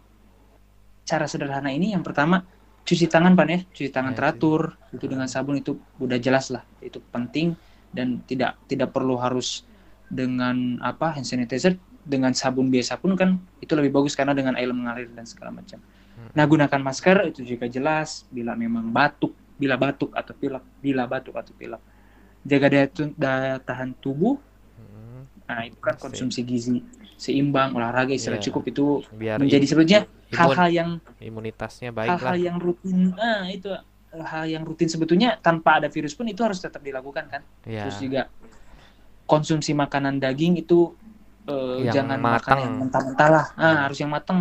[1.04, 2.48] cara sederhana ini yang pertama
[2.88, 3.60] cuci tangan pan ya.
[3.70, 7.54] Cuci tangan ya, teratur itu dengan sabun itu udah jelas lah itu penting
[7.92, 9.68] dan tidak tidak perlu harus
[10.10, 14.72] dengan apa hand sanitizer dengan sabun biasa pun kan itu lebih bagus karena dengan air
[14.72, 15.80] mengalir dan segala macam.
[15.80, 16.32] Hmm.
[16.34, 21.36] Nah gunakan masker itu juga jelas bila memang batuk, bila batuk atau pilek, bila batuk
[21.36, 21.82] atau pilek.
[22.44, 24.40] Jaga daya, daya tahan tubuh.
[24.80, 25.28] Hmm.
[25.46, 26.82] Nah itu kan konsumsi gizi
[27.20, 28.48] seimbang, olahraga istilah yeah.
[28.48, 30.90] cukup itu Biar menjadi sebetulnya hal-hal yang
[31.20, 33.12] imunitasnya baik hal-hal yang rutin.
[33.12, 33.76] Nah itu
[34.16, 37.42] hal yang rutin sebetulnya tanpa ada virus pun itu harus tetap dilakukan kan.
[37.68, 37.86] Yeah.
[37.86, 38.22] Terus juga
[39.30, 40.96] konsumsi makanan daging itu
[41.50, 42.38] uh, jangan matang.
[42.38, 43.82] makan yang mentah-mentah lah nah, hmm.
[43.90, 44.40] harus yang matang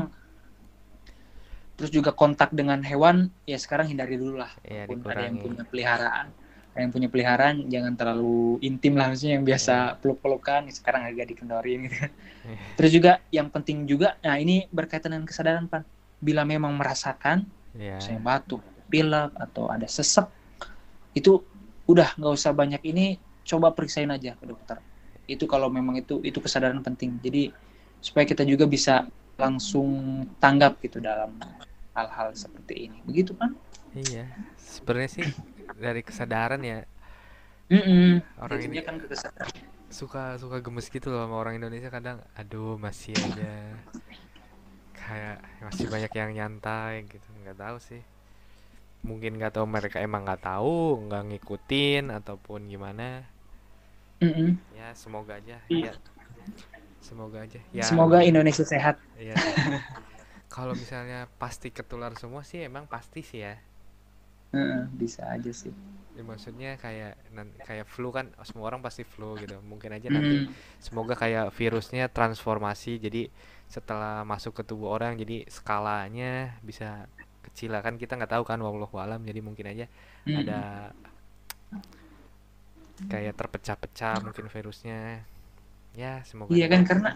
[1.79, 6.27] terus juga kontak dengan hewan ya sekarang hindari dulu lah ya, ada yang punya peliharaan
[6.75, 9.95] ada yang punya peliharaan jangan terlalu intim lah maksudnya yang biasa ya.
[10.03, 12.11] peluk-pelukan sekarang agak dikendorin gitu kan
[12.51, 12.59] ya.
[12.75, 15.87] terus juga yang penting juga nah ini berkaitan dengan kesadaran pan
[16.19, 17.47] bila memang merasakan
[17.79, 18.03] ya.
[18.03, 20.27] misalnya batuk pilek atau ada sesek
[21.15, 21.39] itu
[21.87, 24.83] udah nggak usah banyak ini coba periksain aja ke dokter
[25.29, 27.21] itu kalau memang itu itu kesadaran penting.
[27.21, 27.53] Jadi
[28.01, 29.05] supaya kita juga bisa
[29.39, 31.37] langsung tanggap gitu dalam
[31.93, 32.99] hal-hal seperti ini.
[33.05, 33.53] Begitu kan
[33.95, 34.27] iya.
[34.57, 35.27] Sebenarnya sih
[35.77, 36.83] dari kesadaran ya.
[37.69, 38.11] Mm -mm.
[38.41, 39.53] orang ini kan kesadaran.
[39.89, 41.93] suka suka gemes gitu loh sama orang Indonesia.
[41.93, 43.77] Kadang aduh masih aja.
[44.97, 47.29] Kayak masih banyak yang nyantai gitu.
[47.45, 48.03] Nggak tahu sih.
[49.05, 53.29] Mungkin nggak tahu mereka emang nggak tahu nggak ngikutin ataupun gimana
[54.19, 54.51] Mm -hmm.
[54.75, 55.57] Ya semoga aja.
[55.71, 55.93] Ya.
[56.99, 57.61] Semoga aja.
[57.71, 57.85] Ya.
[57.87, 58.99] Semoga Indonesia sehat.
[59.15, 59.39] Iya.
[60.55, 63.55] Kalau misalnya pasti ketular semua sih emang pasti sih ya.
[64.51, 65.71] Uh, bisa aja sih.
[66.19, 67.15] Ya, maksudnya kayak
[67.63, 69.63] kayak flu kan semua orang pasti flu gitu.
[69.63, 70.83] Mungkin aja nanti mm.
[70.83, 73.31] semoga kayak virusnya transformasi jadi
[73.71, 77.07] setelah masuk ke tubuh orang jadi skalanya bisa
[77.45, 79.87] kecil lah kan kita nggak tahu kan wallahu alam jadi mungkin aja
[80.25, 80.37] mm.
[80.43, 80.61] ada
[83.07, 85.23] kayak terpecah-pecah mungkin virusnya
[85.95, 87.15] ya semoga iya kan karena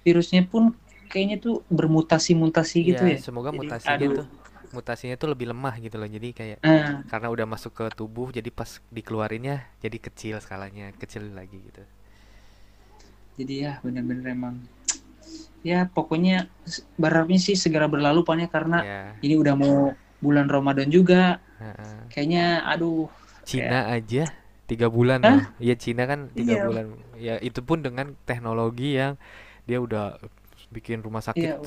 [0.00, 0.72] virusnya pun
[1.12, 4.16] kayaknya tuh bermutasi-mutasi iya, gitu ya semoga jadi, mutasinya aduh.
[4.24, 4.26] tuh
[4.70, 7.02] mutasinya tuh lebih lemah gitu loh jadi kayak uh.
[7.10, 11.82] karena udah masuk ke tubuh jadi pas dikeluarinnya jadi kecil skalanya kecil lagi gitu
[13.34, 14.62] jadi ya bener-bener emang
[15.66, 16.48] ya pokoknya
[16.96, 19.10] berharapnya sih segera berlalu pokoknya karena yeah.
[19.20, 22.06] ini udah mau bulan Ramadan juga uh -uh.
[22.08, 23.10] kayaknya aduh
[23.42, 23.96] Cina kayak...
[24.06, 24.24] aja
[24.70, 25.50] tiga bulan Hah?
[25.58, 26.64] ya Cina kan tiga iya.
[26.70, 26.86] bulan
[27.18, 29.18] ya itu pun dengan teknologi yang
[29.66, 30.22] dia udah
[30.70, 31.58] bikin rumah sakit iya.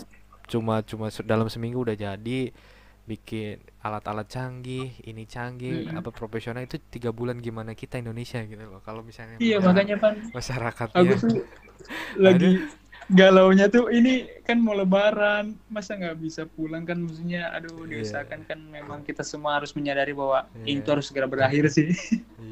[0.47, 2.55] cuma cuma dalam seminggu udah jadi
[3.03, 5.99] bikin alat-alat canggih ini canggih -hmm.
[5.99, 10.23] apa profesional itu tiga bulan gimana kita Indonesia gitu loh kalau misalnya iya makanya pan
[10.31, 11.43] masyarakatnya aku tuh
[12.15, 12.63] lagi
[13.11, 17.99] galau nya tuh ini kan mau lebaran masa nggak bisa pulang kan maksudnya aduh iya.
[17.99, 18.47] diusahakan yeah.
[18.47, 20.71] kan memang kita semua harus menyadari bahwa yeah.
[20.71, 21.91] ini tuh harus segera berakhir sih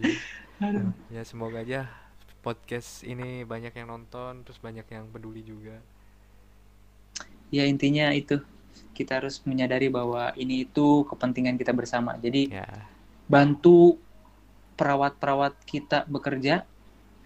[0.03, 0.19] yeah.
[0.61, 0.93] Aduh.
[1.09, 1.89] Ya semoga aja
[2.45, 5.81] podcast ini banyak yang nonton terus banyak yang peduli juga.
[7.49, 8.39] Ya intinya itu
[8.93, 12.15] kita harus menyadari bahwa ini itu kepentingan kita bersama.
[12.21, 12.69] Jadi ya.
[13.25, 13.97] bantu
[14.77, 16.65] perawat-perawat kita bekerja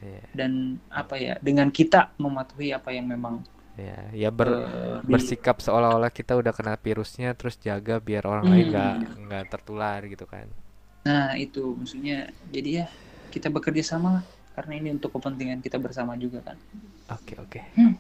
[0.04, 0.24] ya.
[0.36, 3.40] dan apa ya dengan kita mematuhi apa yang memang
[3.76, 8.52] ya ya ber, uh, bersikap seolah-olah kita udah kena virusnya terus jaga biar orang hmm.
[8.52, 8.96] lain nggak
[9.28, 10.48] nggak tertular gitu kan
[11.06, 12.88] nah itu maksudnya jadi ya
[13.36, 14.24] kita bekerja sama
[14.56, 16.58] karena ini untuk kepentingan kita bersama juga kan.
[17.12, 17.60] Oke oke.
[17.76, 18.00] Hmm.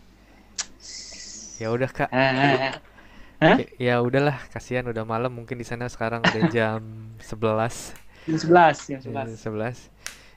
[1.59, 2.07] ya udah kak.
[2.15, 2.79] Ah,
[3.43, 4.39] ah, ya udahlah.
[4.47, 5.35] Kasihan udah malam.
[5.35, 7.91] Mungkin di sana sekarang udah jam sebelas.
[8.23, 8.99] Jam sebelas jam
[9.35, 9.91] sebelas.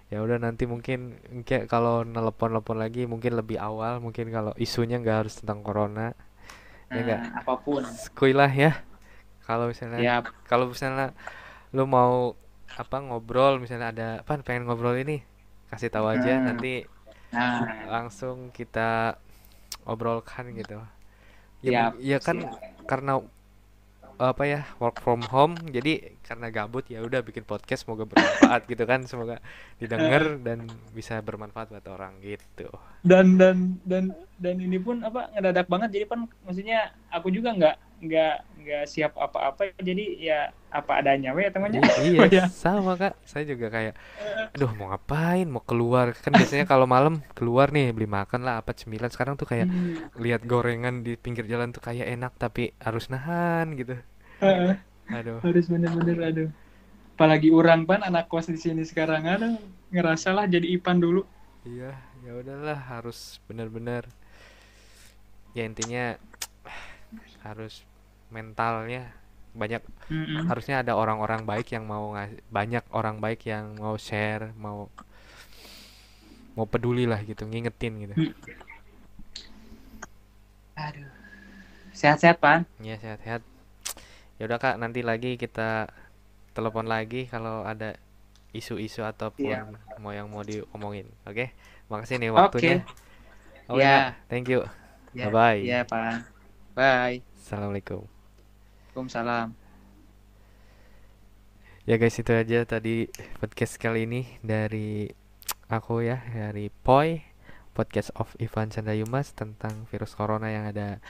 [0.08, 4.02] ya udah nanti mungkin kayak kalau nelpon nelpon lagi mungkin lebih awal.
[4.02, 6.18] Mungkin kalau isunya nggak harus tentang corona.
[6.90, 7.86] Ya enggak apa pun.
[8.18, 8.82] Kuilah ya.
[9.46, 11.14] Kalau misalnya kalau misalnya
[11.70, 12.34] lu mau
[12.76, 15.24] apa ngobrol misalnya ada apa pengen ngobrol ini
[15.72, 16.44] kasih tahu aja hmm.
[16.44, 16.84] nanti
[17.32, 17.64] nah.
[17.88, 19.16] langsung kita
[19.88, 20.80] obrolkan gitu
[21.64, 22.86] ya siap, ya kan siap.
[22.86, 23.24] karena
[24.18, 28.82] apa ya work from home jadi karena gabut ya udah bikin podcast semoga bermanfaat gitu
[28.82, 29.38] kan semoga
[29.78, 32.66] didengar dan bisa bermanfaat buat orang gitu
[33.06, 34.10] dan dan dan
[34.42, 39.18] dan ini pun apa ngedadak banget jadi kan maksudnya aku juga nggak nggak nggak siap
[39.18, 41.80] apa-apa jadi ya apa adanya we temannya.
[42.04, 43.16] Iya, iya sama kak.
[43.24, 43.96] Saya juga kayak
[44.52, 45.48] aduh mau ngapain?
[45.48, 46.12] Mau keluar.
[46.12, 49.08] Kan biasanya kalau malam keluar nih beli makan lah apa cemilan.
[49.08, 50.20] Sekarang tuh kayak hmm.
[50.20, 53.96] lihat gorengan di pinggir jalan tuh kayak enak tapi harus nahan gitu.
[55.08, 55.40] Aduh.
[55.40, 56.50] Harus bener-bener aduh.
[57.18, 59.58] Apalagi orang pan anak kos di sini sekarang ada
[59.90, 61.24] ngerasa lah jadi Ipan dulu.
[61.64, 64.04] Iya ya udahlah harus bener-bener.
[65.56, 66.20] Ya intinya
[67.48, 67.84] harus
[68.28, 69.12] mentalnya
[69.56, 69.80] banyak
[70.12, 70.42] mm -hmm.
[70.46, 74.92] harusnya ada orang-orang baik yang mau ngasih banyak orang baik yang mau share mau
[76.54, 78.34] mau peduli lah gitu ngingetin gitu mm.
[80.76, 81.10] aduh
[81.96, 83.42] sehat-sehat pan ya sehat-sehat
[84.38, 85.90] ya udah kak nanti lagi kita
[86.54, 87.98] telepon lagi kalau ada
[88.54, 89.98] isu-isu ataupun yeah.
[89.98, 91.48] mau yang mau diomongin oke okay?
[91.90, 93.70] makasih nih waktunya okay.
[93.70, 94.04] oh ya yeah.
[94.30, 94.62] thank you
[95.12, 95.28] yeah.
[95.28, 96.22] bye bye ya yeah, pak
[96.78, 98.04] bye assalamualaikum
[98.92, 99.56] Waalaikumsalam.
[101.88, 103.08] Ya guys itu aja tadi
[103.40, 105.08] podcast kali ini dari
[105.72, 107.24] aku ya dari Poi
[107.72, 111.00] podcast of Ivan Chandayumas tentang virus corona yang ada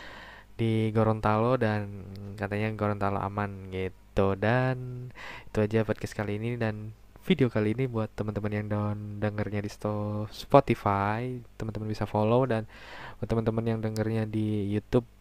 [0.55, 2.07] di Gorontalo dan
[2.39, 5.11] katanya Gorontalo aman gitu dan
[5.51, 6.95] itu aja podcast kali ini dan
[7.27, 9.71] video kali ini buat teman-teman yang down dengernya di
[10.31, 12.71] Spotify teman-teman bisa follow dan
[13.19, 15.18] buat teman-teman yang dengernya di YouTube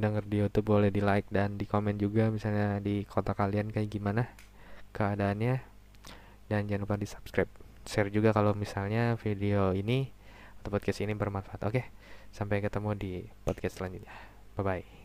[0.00, 3.90] denger di YouTube boleh di like dan di komen juga misalnya di kota kalian kayak
[3.90, 4.30] gimana
[4.94, 5.60] keadaannya.
[6.48, 7.50] Dan jangan lupa di subscribe
[7.84, 10.08] share juga kalau misalnya video ini
[10.60, 11.60] atau podcast ini bermanfaat.
[11.68, 11.82] Oke
[12.32, 13.12] sampai ketemu di
[13.44, 14.12] podcast selanjutnya.
[14.56, 14.97] Bye bye